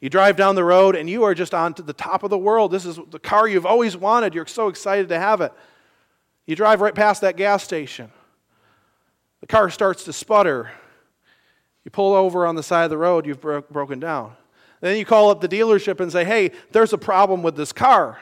You 0.00 0.08
drive 0.08 0.36
down 0.36 0.54
the 0.54 0.62
road 0.62 0.94
and 0.94 1.10
you 1.10 1.24
are 1.24 1.34
just 1.34 1.52
on 1.52 1.74
to 1.74 1.82
the 1.82 1.92
top 1.92 2.22
of 2.22 2.30
the 2.30 2.38
world. 2.38 2.70
This 2.70 2.86
is 2.86 3.00
the 3.10 3.18
car 3.18 3.48
you've 3.48 3.66
always 3.66 3.96
wanted. 3.96 4.36
You're 4.36 4.46
so 4.46 4.68
excited 4.68 5.08
to 5.08 5.18
have 5.18 5.40
it. 5.40 5.52
You 6.46 6.54
drive 6.54 6.80
right 6.80 6.94
past 6.94 7.22
that 7.22 7.36
gas 7.36 7.64
station. 7.64 8.12
The 9.40 9.48
car 9.48 9.68
starts 9.68 10.04
to 10.04 10.12
sputter. 10.12 10.70
You 11.84 11.90
pull 11.90 12.14
over 12.14 12.46
on 12.46 12.54
the 12.54 12.62
side 12.62 12.84
of 12.84 12.90
the 12.90 12.98
road, 12.98 13.26
you've 13.26 13.40
bro- 13.40 13.62
broken 13.62 13.98
down. 13.98 14.36
Then 14.80 14.96
you 14.96 15.04
call 15.04 15.30
up 15.30 15.40
the 15.40 15.48
dealership 15.48 15.98
and 15.98 16.12
say, 16.12 16.24
hey, 16.24 16.52
there's 16.70 16.92
a 16.92 16.98
problem 16.98 17.42
with 17.42 17.56
this 17.56 17.72
car. 17.72 18.20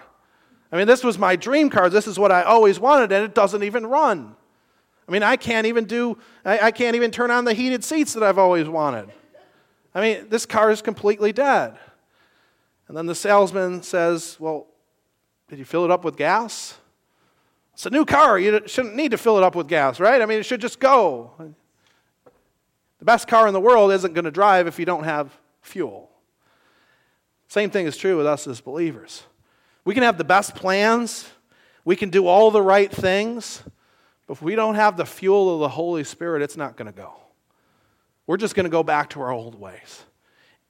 I 0.73 0.79
mean, 0.79 0.87
this 0.87 1.05
was 1.05 1.19
my 1.19 1.37
dream 1.37 1.69
car. 1.69 1.91
This 1.91 2.07
is 2.07 2.19
what 2.19 2.33
I 2.33 2.45
always 2.45 2.81
wanted, 2.81 3.13
and 3.13 3.27
it 3.27 3.35
doesn't 3.35 3.63
even 3.63 3.87
run. 3.87 4.37
I 5.11 5.13
mean, 5.13 5.25
I 5.25 5.35
can't 5.35 5.67
even 5.67 5.87
do, 5.87 6.19
I, 6.45 6.61
I 6.61 6.71
can't 6.71 6.95
even 6.95 7.11
turn 7.11 7.33
on 7.33 7.45
the 7.45 7.53
heated 7.53 7.83
seats 7.83 8.13
that 8.13 8.23
I've 8.23 8.39
always 8.39 8.69
wanted. 8.69 9.11
I 9.93 10.01
mean, 10.01 10.29
this 10.29 10.47
car 10.47 10.71
is 10.71 10.81
completely 10.83 11.33
dead. 11.33 11.77
And 12.87 12.97
then 12.97 13.07
the 13.07 13.15
salesman 13.17 13.83
says, 13.83 14.37
Well, 14.39 14.69
did 15.49 15.59
you 15.59 15.65
fill 15.65 15.85
it 15.85 15.91
up 15.91 16.05
with 16.05 16.17
gas? 16.17 16.79
It's 17.75 17.87
a 17.87 17.91
new 17.91 18.05
car. 18.05 18.39
You 18.39 18.63
shouldn't 18.67 18.95
need 18.95 19.11
to 19.11 19.19
fill 19.19 19.37
it 19.37 19.43
up 19.43 19.57
with 19.57 19.67
gas, 19.67 19.99
right? 19.99 20.23
I 20.23 20.27
mean, 20.27 20.39
it 20.39 20.47
should 20.47 20.61
just 20.61 20.79
go. 20.79 21.33
The 23.01 23.05
best 23.05 23.27
car 23.27 23.49
in 23.49 23.53
the 23.53 23.61
world 23.61 23.91
isn't 23.91 24.15
going 24.15 24.27
to 24.27 24.31
drive 24.31 24.69
if 24.69 24.79
you 24.79 24.85
don't 24.85 25.05
have 25.05 25.37
fuel. 25.61 26.09
Same 27.49 27.71
thing 27.71 27.87
is 27.87 27.97
true 27.97 28.17
with 28.17 28.27
us 28.27 28.47
as 28.47 28.61
believers. 28.61 29.25
We 29.85 29.93
can 29.93 30.05
have 30.05 30.19
the 30.19 30.25
best 30.25 30.55
plans, 30.55 31.29
we 31.85 31.97
can 31.97 32.11
do 32.11 32.29
all 32.29 32.53
the 32.53 32.63
right 32.63 32.93
things, 32.93 33.65
but 34.31 34.35
if 34.35 34.43
we 34.43 34.55
don't 34.55 34.77
have 34.77 34.97
the 34.97 35.05
fuel 35.05 35.53
of 35.53 35.59
the 35.59 35.69
Holy 35.71 36.05
Spirit, 36.05 36.41
it's 36.41 36.57
not 36.57 36.77
going 36.77 36.87
to 36.87 36.97
go. 36.97 37.15
We're 38.29 38.37
just 38.37 38.55
going 38.55 38.63
to 38.63 38.71
go 38.71 38.85
back 38.85 39.11
to 39.11 39.21
our 39.23 39.33
old 39.33 39.59
ways. 39.59 40.05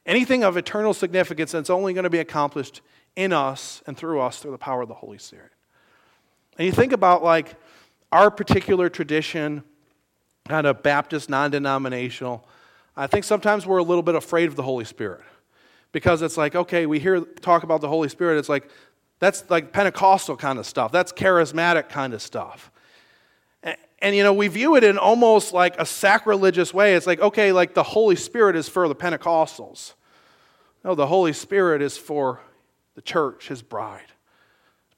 Anything 0.07 0.45
of 0.45 0.57
eternal 0.57 0.95
significance, 0.95 1.53
it's 1.53 1.69
only 1.69 1.93
going 1.93 2.05
to 2.05 2.11
be 2.11 2.21
accomplished 2.21 2.81
in 3.17 3.35
us 3.35 3.83
and 3.87 3.99
through 3.99 4.23
us 4.23 4.39
through 4.39 4.53
the 4.53 4.57
power 4.57 4.81
of 4.81 4.89
the 4.89 4.95
Holy 4.95 5.19
Spirit. 5.19 5.51
And 6.57 6.65
you 6.65 6.73
think 6.73 6.95
about 6.95 7.23
like 7.23 7.55
our 8.11 8.31
particular 8.31 8.89
tradition, 8.89 9.63
kind 10.49 10.67
of 10.67 10.83
Baptist, 10.83 11.29
non 11.29 11.51
denominational, 11.51 12.49
I 12.97 13.09
think 13.09 13.27
sometimes 13.27 13.67
we're 13.67 13.77
a 13.77 13.83
little 13.83 14.03
bit 14.03 14.15
afraid 14.15 14.49
of 14.49 14.57
the 14.57 14.63
Holy 14.63 14.87
Spirit 14.87 15.21
because 15.93 16.23
it's 16.23 16.39
like, 16.39 16.55
okay, 16.55 16.87
we 16.87 16.99
hear 16.99 17.21
talk 17.21 17.63
about 17.63 17.83
the 17.83 17.89
Holy 17.89 18.09
Spirit, 18.09 18.39
it's 18.39 18.49
like, 18.49 18.71
that's 19.19 19.45
like 19.51 19.71
Pentecostal 19.71 20.39
kind 20.39 20.59
of 20.59 20.65
stuff. 20.65 20.93
That's 20.93 21.13
charismatic 21.13 21.91
kind 21.91 22.15
of 22.15 22.23
stuff. 22.23 22.71
And, 24.03 24.17
you 24.17 24.23
know, 24.23 24.33
we 24.33 24.49
view 24.49 24.77
it 24.77 24.85
in 24.85 24.97
almost 24.97 25.53
like 25.53 25.79
a 25.79 25.85
sacrilegious 25.85 26.73
way. 26.73 26.95
It's 26.95 27.07
like, 27.07 27.21
okay, 27.21 27.53
like 27.53 27.75
the 27.75 27.83
Holy 27.83 28.17
Spirit 28.17 28.57
is 28.57 28.69
for 28.69 28.89
the 28.89 28.95
Pentecostals. 28.95 29.95
No, 30.85 30.95
the 30.95 31.07
Holy 31.07 31.35
Spirit 31.35 31.83
is 31.83 31.99
for 31.99 32.41
the 32.95 33.03
church, 33.03 33.49
his 33.49 33.63
bride, 33.63 34.13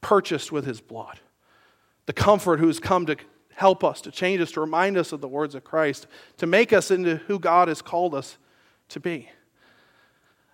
purchased 0.00 0.52
with 0.52 0.64
his 0.64 0.80
blood. 0.80 1.18
The 2.06 2.12
comfort 2.12 2.60
who's 2.60 2.78
come 2.78 3.06
to 3.06 3.16
help 3.54 3.82
us, 3.82 4.00
to 4.02 4.10
change 4.10 4.40
us, 4.40 4.52
to 4.52 4.60
remind 4.60 4.96
us 4.96 5.12
of 5.12 5.20
the 5.20 5.28
words 5.28 5.54
of 5.54 5.64
Christ, 5.64 6.06
to 6.38 6.46
make 6.46 6.72
us 6.72 6.90
into 6.90 7.16
who 7.16 7.38
God 7.38 7.68
has 7.68 7.82
called 7.82 8.14
us 8.14 8.38
to 8.90 9.00
be. 9.00 9.28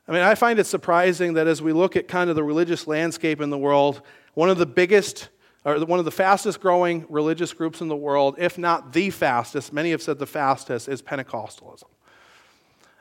I 0.07 0.13
mean, 0.13 0.23
I 0.23 0.35
find 0.35 0.59
it 0.59 0.65
surprising 0.65 1.35
that 1.35 1.47
as 1.47 1.61
we 1.61 1.73
look 1.75 1.95
at 1.95 2.09
kind 2.09 2.31
of 2.31 2.37
the 2.37 2.43
religious 2.43 2.87
landscape 2.87 3.43
in 3.43 3.51
the 3.51 3.59
world, 3.59 4.01
one 4.33 4.49
of 4.49 4.57
the 4.57 4.67
biggest 4.67 5.29
or 5.65 5.79
one 5.85 5.99
of 5.99 6.05
the 6.05 6.11
fastest 6.11 6.61
growing 6.61 7.05
religious 7.09 7.53
groups 7.53 7.81
in 7.81 7.89
the 7.89 7.97
world, 7.97 8.37
if 8.39 8.59
not 8.59 8.93
the 8.93 9.11
fastest, 9.11 9.73
many 9.73 9.91
have 9.91 10.03
said 10.03 10.19
the 10.19 10.27
fastest, 10.27 10.89
is 10.89 11.03
Pentecostalism. 11.03 11.85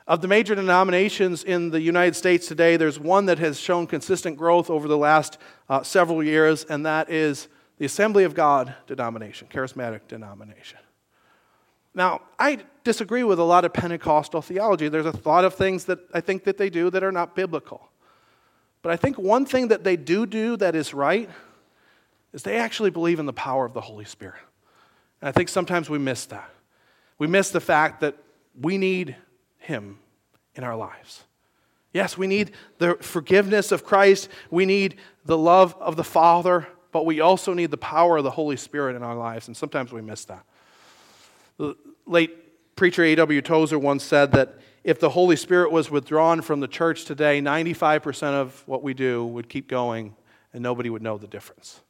Of 0.06 0.22
the 0.22 0.28
major 0.28 0.54
denominations 0.54 1.44
in 1.44 1.70
the 1.70 1.80
United 1.80 2.16
States 2.16 2.48
today, 2.48 2.76
there's 2.76 2.98
one 2.98 3.26
that 3.26 3.38
has 3.38 3.60
shown 3.60 3.86
consistent 3.86 4.36
growth 4.38 4.70
over 4.70 4.88
the 4.88 4.96
last 4.96 5.38
uh, 5.68 5.82
several 5.82 6.22
years, 6.22 6.64
and 6.64 6.86
that 6.86 7.10
is 7.10 7.48
the 7.76 7.84
Assembly 7.84 8.24
of 8.24 8.34
God 8.34 8.74
denomination, 8.86 9.48
charismatic 9.48 10.00
denomination. 10.08 10.78
Now, 11.94 12.22
I 12.38 12.60
disagree 12.84 13.22
with 13.22 13.38
a 13.38 13.44
lot 13.44 13.64
of 13.64 13.72
Pentecostal 13.72 14.40
theology. 14.40 14.88
There's 14.88 15.06
a 15.06 15.20
lot 15.24 15.44
of 15.44 15.54
things 15.54 15.84
that 15.86 15.98
I 16.14 16.20
think 16.20 16.44
that 16.44 16.56
they 16.56 16.70
do 16.70 16.90
that 16.90 17.02
are 17.02 17.12
not 17.12 17.34
biblical. 17.34 17.90
But 18.82 18.92
I 18.92 18.96
think 18.96 19.18
one 19.18 19.44
thing 19.44 19.68
that 19.68 19.84
they 19.84 19.96
do 19.96 20.24
do 20.24 20.56
that 20.56 20.74
is 20.74 20.94
right 20.94 21.28
is 22.32 22.42
they 22.42 22.56
actually 22.56 22.90
believe 22.90 23.18
in 23.18 23.26
the 23.26 23.32
power 23.32 23.64
of 23.64 23.72
the 23.72 23.80
Holy 23.80 24.04
Spirit. 24.04 24.40
And 25.20 25.28
I 25.28 25.32
think 25.32 25.48
sometimes 25.48 25.88
we 25.88 25.98
miss 25.98 26.26
that. 26.26 26.50
We 27.18 27.26
miss 27.26 27.50
the 27.50 27.60
fact 27.60 28.00
that 28.00 28.16
we 28.60 28.78
need 28.78 29.16
Him 29.58 29.98
in 30.54 30.64
our 30.64 30.76
lives. 30.76 31.24
Yes, 31.92 32.18
we 32.18 32.26
need 32.26 32.52
the 32.78 32.96
forgiveness 33.00 33.72
of 33.72 33.84
Christ, 33.84 34.28
we 34.50 34.66
need 34.66 34.96
the 35.24 35.38
love 35.38 35.74
of 35.80 35.96
the 35.96 36.04
Father, 36.04 36.68
but 36.92 37.06
we 37.06 37.20
also 37.20 37.54
need 37.54 37.70
the 37.70 37.78
power 37.78 38.18
of 38.18 38.24
the 38.24 38.30
Holy 38.30 38.56
Spirit 38.56 38.94
in 38.94 39.02
our 39.02 39.14
lives, 39.14 39.48
and 39.48 39.56
sometimes 39.56 39.92
we 39.92 40.02
miss 40.02 40.24
that. 40.26 40.44
The 41.56 41.76
late 42.06 42.76
preacher 42.76 43.02
A.W. 43.04 43.42
Tozer 43.42 43.78
once 43.78 44.04
said 44.04 44.32
that 44.32 44.58
if 44.84 45.00
the 45.00 45.10
Holy 45.10 45.36
Spirit 45.36 45.72
was 45.72 45.90
withdrawn 45.90 46.40
from 46.40 46.60
the 46.60 46.68
church 46.68 47.04
today, 47.04 47.40
95% 47.40 48.34
of 48.34 48.62
what 48.66 48.82
we 48.82 48.94
do 48.94 49.24
would 49.26 49.48
keep 49.48 49.68
going 49.68 50.14
and 50.52 50.62
nobody 50.62 50.88
would 50.88 51.02
know 51.02 51.18
the 51.18 51.26
difference. 51.26 51.80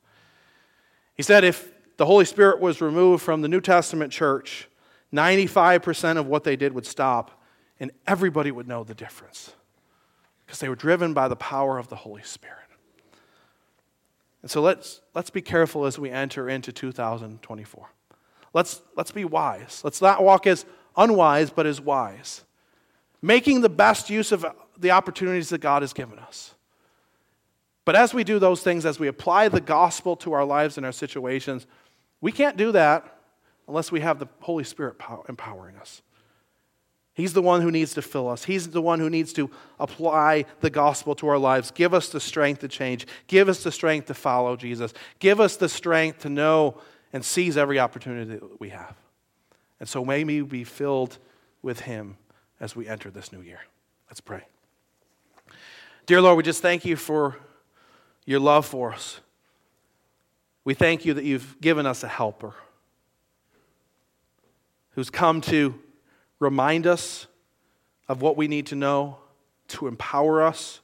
He 1.19 1.25
said 1.25 1.45
if 1.45 1.71
the 1.99 2.07
Holy 2.07 2.25
Spirit 2.25 2.61
was 2.61 2.81
removed 2.81 3.23
from 3.23 3.43
the 3.43 3.49
New 3.49 3.61
Testament 3.61 4.13
church, 4.13 4.69
95% 5.13 6.17
of 6.17 6.27
what 6.27 6.45
they 6.45 6.57
did 6.57 6.73
would 6.73 6.87
stop 6.87 7.43
and 7.81 7.91
everybody 8.07 8.51
would 8.51 8.69
know 8.69 8.85
the 8.85 8.95
difference 8.95 9.53
because 10.47 10.61
they 10.61 10.69
were 10.69 10.77
driven 10.77 11.13
by 11.13 11.29
the 11.29 11.37
power 11.37 11.77
of 11.77 11.89
the 11.89 11.97
Holy 11.97 12.23
Spirit. 12.23 12.57
And 14.43 14.51
so 14.51 14.63
let's, 14.63 15.01
let's 15.15 15.31
be 15.31 15.43
careful 15.43 15.85
as 15.85 15.99
we 15.99 16.09
enter 16.09 16.49
into 16.49 16.71
2024. 16.71 17.91
Let's, 18.55 18.81
let's 18.97 19.11
be 19.11 19.25
wise. 19.25 19.81
Let's 19.83 20.01
not 20.01 20.23
walk 20.23 20.47
as 20.47 20.65
unwise, 20.97 21.51
but 21.51 21.67
as 21.67 21.81
wise, 21.81 22.45
making 23.21 23.61
the 23.63 23.69
best 23.69 24.09
use 24.09 24.31
of 24.31 24.47
the 24.79 24.93
opportunities 24.93 25.49
that 25.49 25.61
God 25.61 25.83
has 25.83 25.93
given 25.93 26.21
us. 26.21 26.55
But 27.89 27.97
as 27.97 28.13
we 28.13 28.23
do 28.23 28.39
those 28.39 28.63
things, 28.63 28.85
as 28.85 29.01
we 29.01 29.09
apply 29.09 29.49
the 29.49 29.63
gospel 29.63 30.15
to 30.17 30.35
our 30.35 30.45
lives 30.45 30.77
and 30.77 30.85
our 30.85 30.93
situations, 30.93 31.67
we 32.21 32.33
can't 32.33 32.59
do 32.59 32.71
that 32.73 33.17
unless 33.67 33.91
we 33.91 34.01
have 34.01 34.19
the 34.19 34.29
Holy 34.41 34.65
Spirit 34.65 34.97
empowering 35.27 35.75
us. 35.77 36.03
He's 37.15 37.33
the 37.33 37.41
one 37.41 37.63
who 37.63 37.71
needs 37.71 37.95
to 37.95 38.03
fill 38.03 38.29
us. 38.29 38.45
He's 38.45 38.69
the 38.69 38.83
one 38.83 39.01
who 39.01 39.09
needs 39.09 39.33
to 39.33 39.51
apply 39.81 40.45
the 40.61 40.69
gospel 40.69 41.15
to 41.15 41.29
our 41.29 41.39
lives. 41.39 41.71
Give 41.71 41.95
us 41.95 42.11
the 42.11 42.21
strength 42.21 42.61
to 42.61 42.69
change. 42.69 43.07
Give 43.27 43.49
us 43.49 43.63
the 43.63 43.73
strength 43.73 44.09
to 44.09 44.15
follow 44.15 44.55
Jesus. 44.55 44.93
Give 45.19 45.41
us 45.41 45.57
the 45.57 45.71
strength 45.71 46.19
to 46.19 46.29
know 46.29 46.83
and 47.15 47.25
seize 47.25 47.57
every 47.57 47.79
opportunity 47.81 48.33
that 48.35 48.61
we 48.61 48.69
have. 48.69 48.97
And 49.81 49.89
so 49.89 50.05
may 50.05 50.25
we 50.25 50.43
be 50.43 50.63
filled 50.63 51.17
with 51.63 51.81
Him 51.81 52.19
as 52.61 52.77
we 52.77 52.87
enter 52.87 53.09
this 53.09 53.33
new 53.33 53.41
year. 53.41 53.61
Let's 54.11 54.21
pray. 54.21 54.43
Dear 56.05 56.21
Lord, 56.21 56.37
we 56.37 56.43
just 56.43 56.61
thank 56.61 56.85
you 56.85 56.95
for 56.95 57.39
your 58.29 58.41
love 58.41 58.67
for 58.67 58.93
us. 58.93 59.21
We 60.63 60.75
thank 60.75 61.07
you 61.07 61.15
that 61.15 61.25
you've 61.25 61.59
given 61.63 61.87
us 61.87 62.03
a 62.03 62.09
helper 62.09 62.55
who's 64.91 65.09
come 65.09 65.41
to 65.41 65.75
remind 66.39 66.87
us 66.87 67.27
of 68.07 68.21
what 68.21 68.37
we 68.37 68.47
need 68.47 68.67
to 68.67 68.77
know, 68.77 69.17
to 69.69 69.87
empower 69.87 70.43
us, 70.43 70.81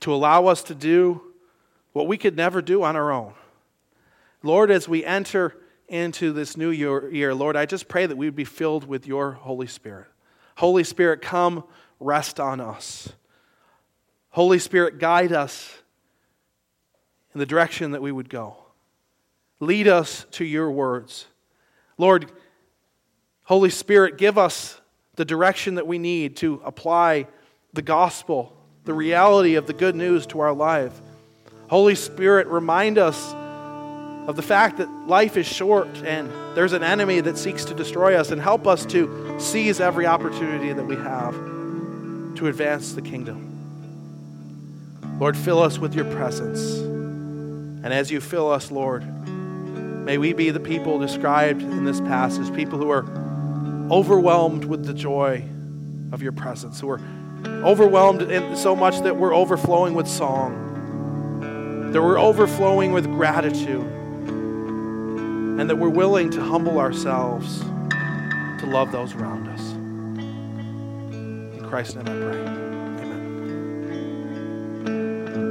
to 0.00 0.12
allow 0.12 0.46
us 0.46 0.64
to 0.64 0.74
do 0.74 1.22
what 1.92 2.08
we 2.08 2.18
could 2.18 2.36
never 2.36 2.60
do 2.60 2.82
on 2.82 2.96
our 2.96 3.12
own. 3.12 3.34
Lord, 4.42 4.72
as 4.72 4.88
we 4.88 5.04
enter 5.04 5.54
into 5.86 6.32
this 6.32 6.56
new 6.56 6.70
year, 6.70 7.34
Lord, 7.36 7.54
I 7.54 7.66
just 7.66 7.86
pray 7.86 8.06
that 8.06 8.16
we 8.16 8.26
would 8.26 8.34
be 8.34 8.44
filled 8.44 8.84
with 8.84 9.06
your 9.06 9.30
Holy 9.30 9.68
Spirit. 9.68 10.08
Holy 10.56 10.82
Spirit, 10.82 11.22
come 11.22 11.62
rest 12.00 12.40
on 12.40 12.60
us. 12.60 13.12
Holy 14.30 14.58
Spirit, 14.58 14.98
guide 14.98 15.32
us 15.32 15.72
in 17.38 17.40
the 17.40 17.46
direction 17.46 17.92
that 17.92 18.02
we 18.02 18.10
would 18.10 18.28
go. 18.28 18.56
Lead 19.60 19.86
us 19.86 20.26
to 20.32 20.44
your 20.44 20.72
words. 20.72 21.26
Lord, 21.96 22.32
Holy 23.44 23.70
Spirit, 23.70 24.18
give 24.18 24.36
us 24.36 24.80
the 25.14 25.24
direction 25.24 25.76
that 25.76 25.86
we 25.86 26.00
need 26.00 26.34
to 26.38 26.60
apply 26.64 27.28
the 27.74 27.82
gospel, 27.82 28.56
the 28.84 28.92
reality 28.92 29.54
of 29.54 29.68
the 29.68 29.72
good 29.72 29.94
news 29.94 30.26
to 30.26 30.40
our 30.40 30.52
life. 30.52 31.00
Holy 31.70 31.94
Spirit, 31.94 32.48
remind 32.48 32.98
us 32.98 33.32
of 34.28 34.34
the 34.34 34.42
fact 34.42 34.78
that 34.78 34.90
life 35.06 35.36
is 35.36 35.46
short 35.46 35.86
and 36.04 36.32
there's 36.56 36.72
an 36.72 36.82
enemy 36.82 37.20
that 37.20 37.38
seeks 37.38 37.64
to 37.66 37.74
destroy 37.74 38.16
us, 38.16 38.32
and 38.32 38.42
help 38.42 38.66
us 38.66 38.84
to 38.86 39.36
seize 39.38 39.78
every 39.78 40.06
opportunity 40.06 40.72
that 40.72 40.84
we 40.84 40.96
have 40.96 41.34
to 42.34 42.48
advance 42.48 42.94
the 42.94 43.02
kingdom. 43.02 43.44
Lord, 45.20 45.36
fill 45.36 45.62
us 45.62 45.78
with 45.78 45.94
your 45.94 46.06
presence. 46.06 46.97
And 47.82 47.92
as 47.92 48.10
you 48.10 48.20
fill 48.20 48.50
us, 48.50 48.70
Lord, 48.70 49.04
may 49.28 50.18
we 50.18 50.32
be 50.32 50.50
the 50.50 50.60
people 50.60 50.98
described 50.98 51.62
in 51.62 51.84
this 51.84 52.00
passage, 52.00 52.54
people 52.54 52.78
who 52.78 52.90
are 52.90 53.04
overwhelmed 53.90 54.64
with 54.64 54.84
the 54.84 54.94
joy 54.94 55.44
of 56.12 56.22
your 56.22 56.32
presence, 56.32 56.80
who 56.80 56.90
are 56.90 57.00
overwhelmed 57.46 58.22
in 58.22 58.56
so 58.56 58.74
much 58.74 59.00
that 59.00 59.16
we're 59.16 59.34
overflowing 59.34 59.94
with 59.94 60.08
song, 60.08 61.90
that 61.92 62.02
we're 62.02 62.18
overflowing 62.18 62.92
with 62.92 63.06
gratitude 63.06 63.86
and 65.58 65.68
that 65.68 65.76
we're 65.76 65.88
willing 65.88 66.30
to 66.30 66.40
humble 66.40 66.78
ourselves 66.78 67.60
to 67.60 68.66
love 68.66 68.92
those 68.92 69.14
around 69.14 69.48
us. 69.48 69.72
In 71.58 71.64
Christ's 71.68 71.96
name 71.96 72.06
I 72.08 72.32
pray. 72.32 72.67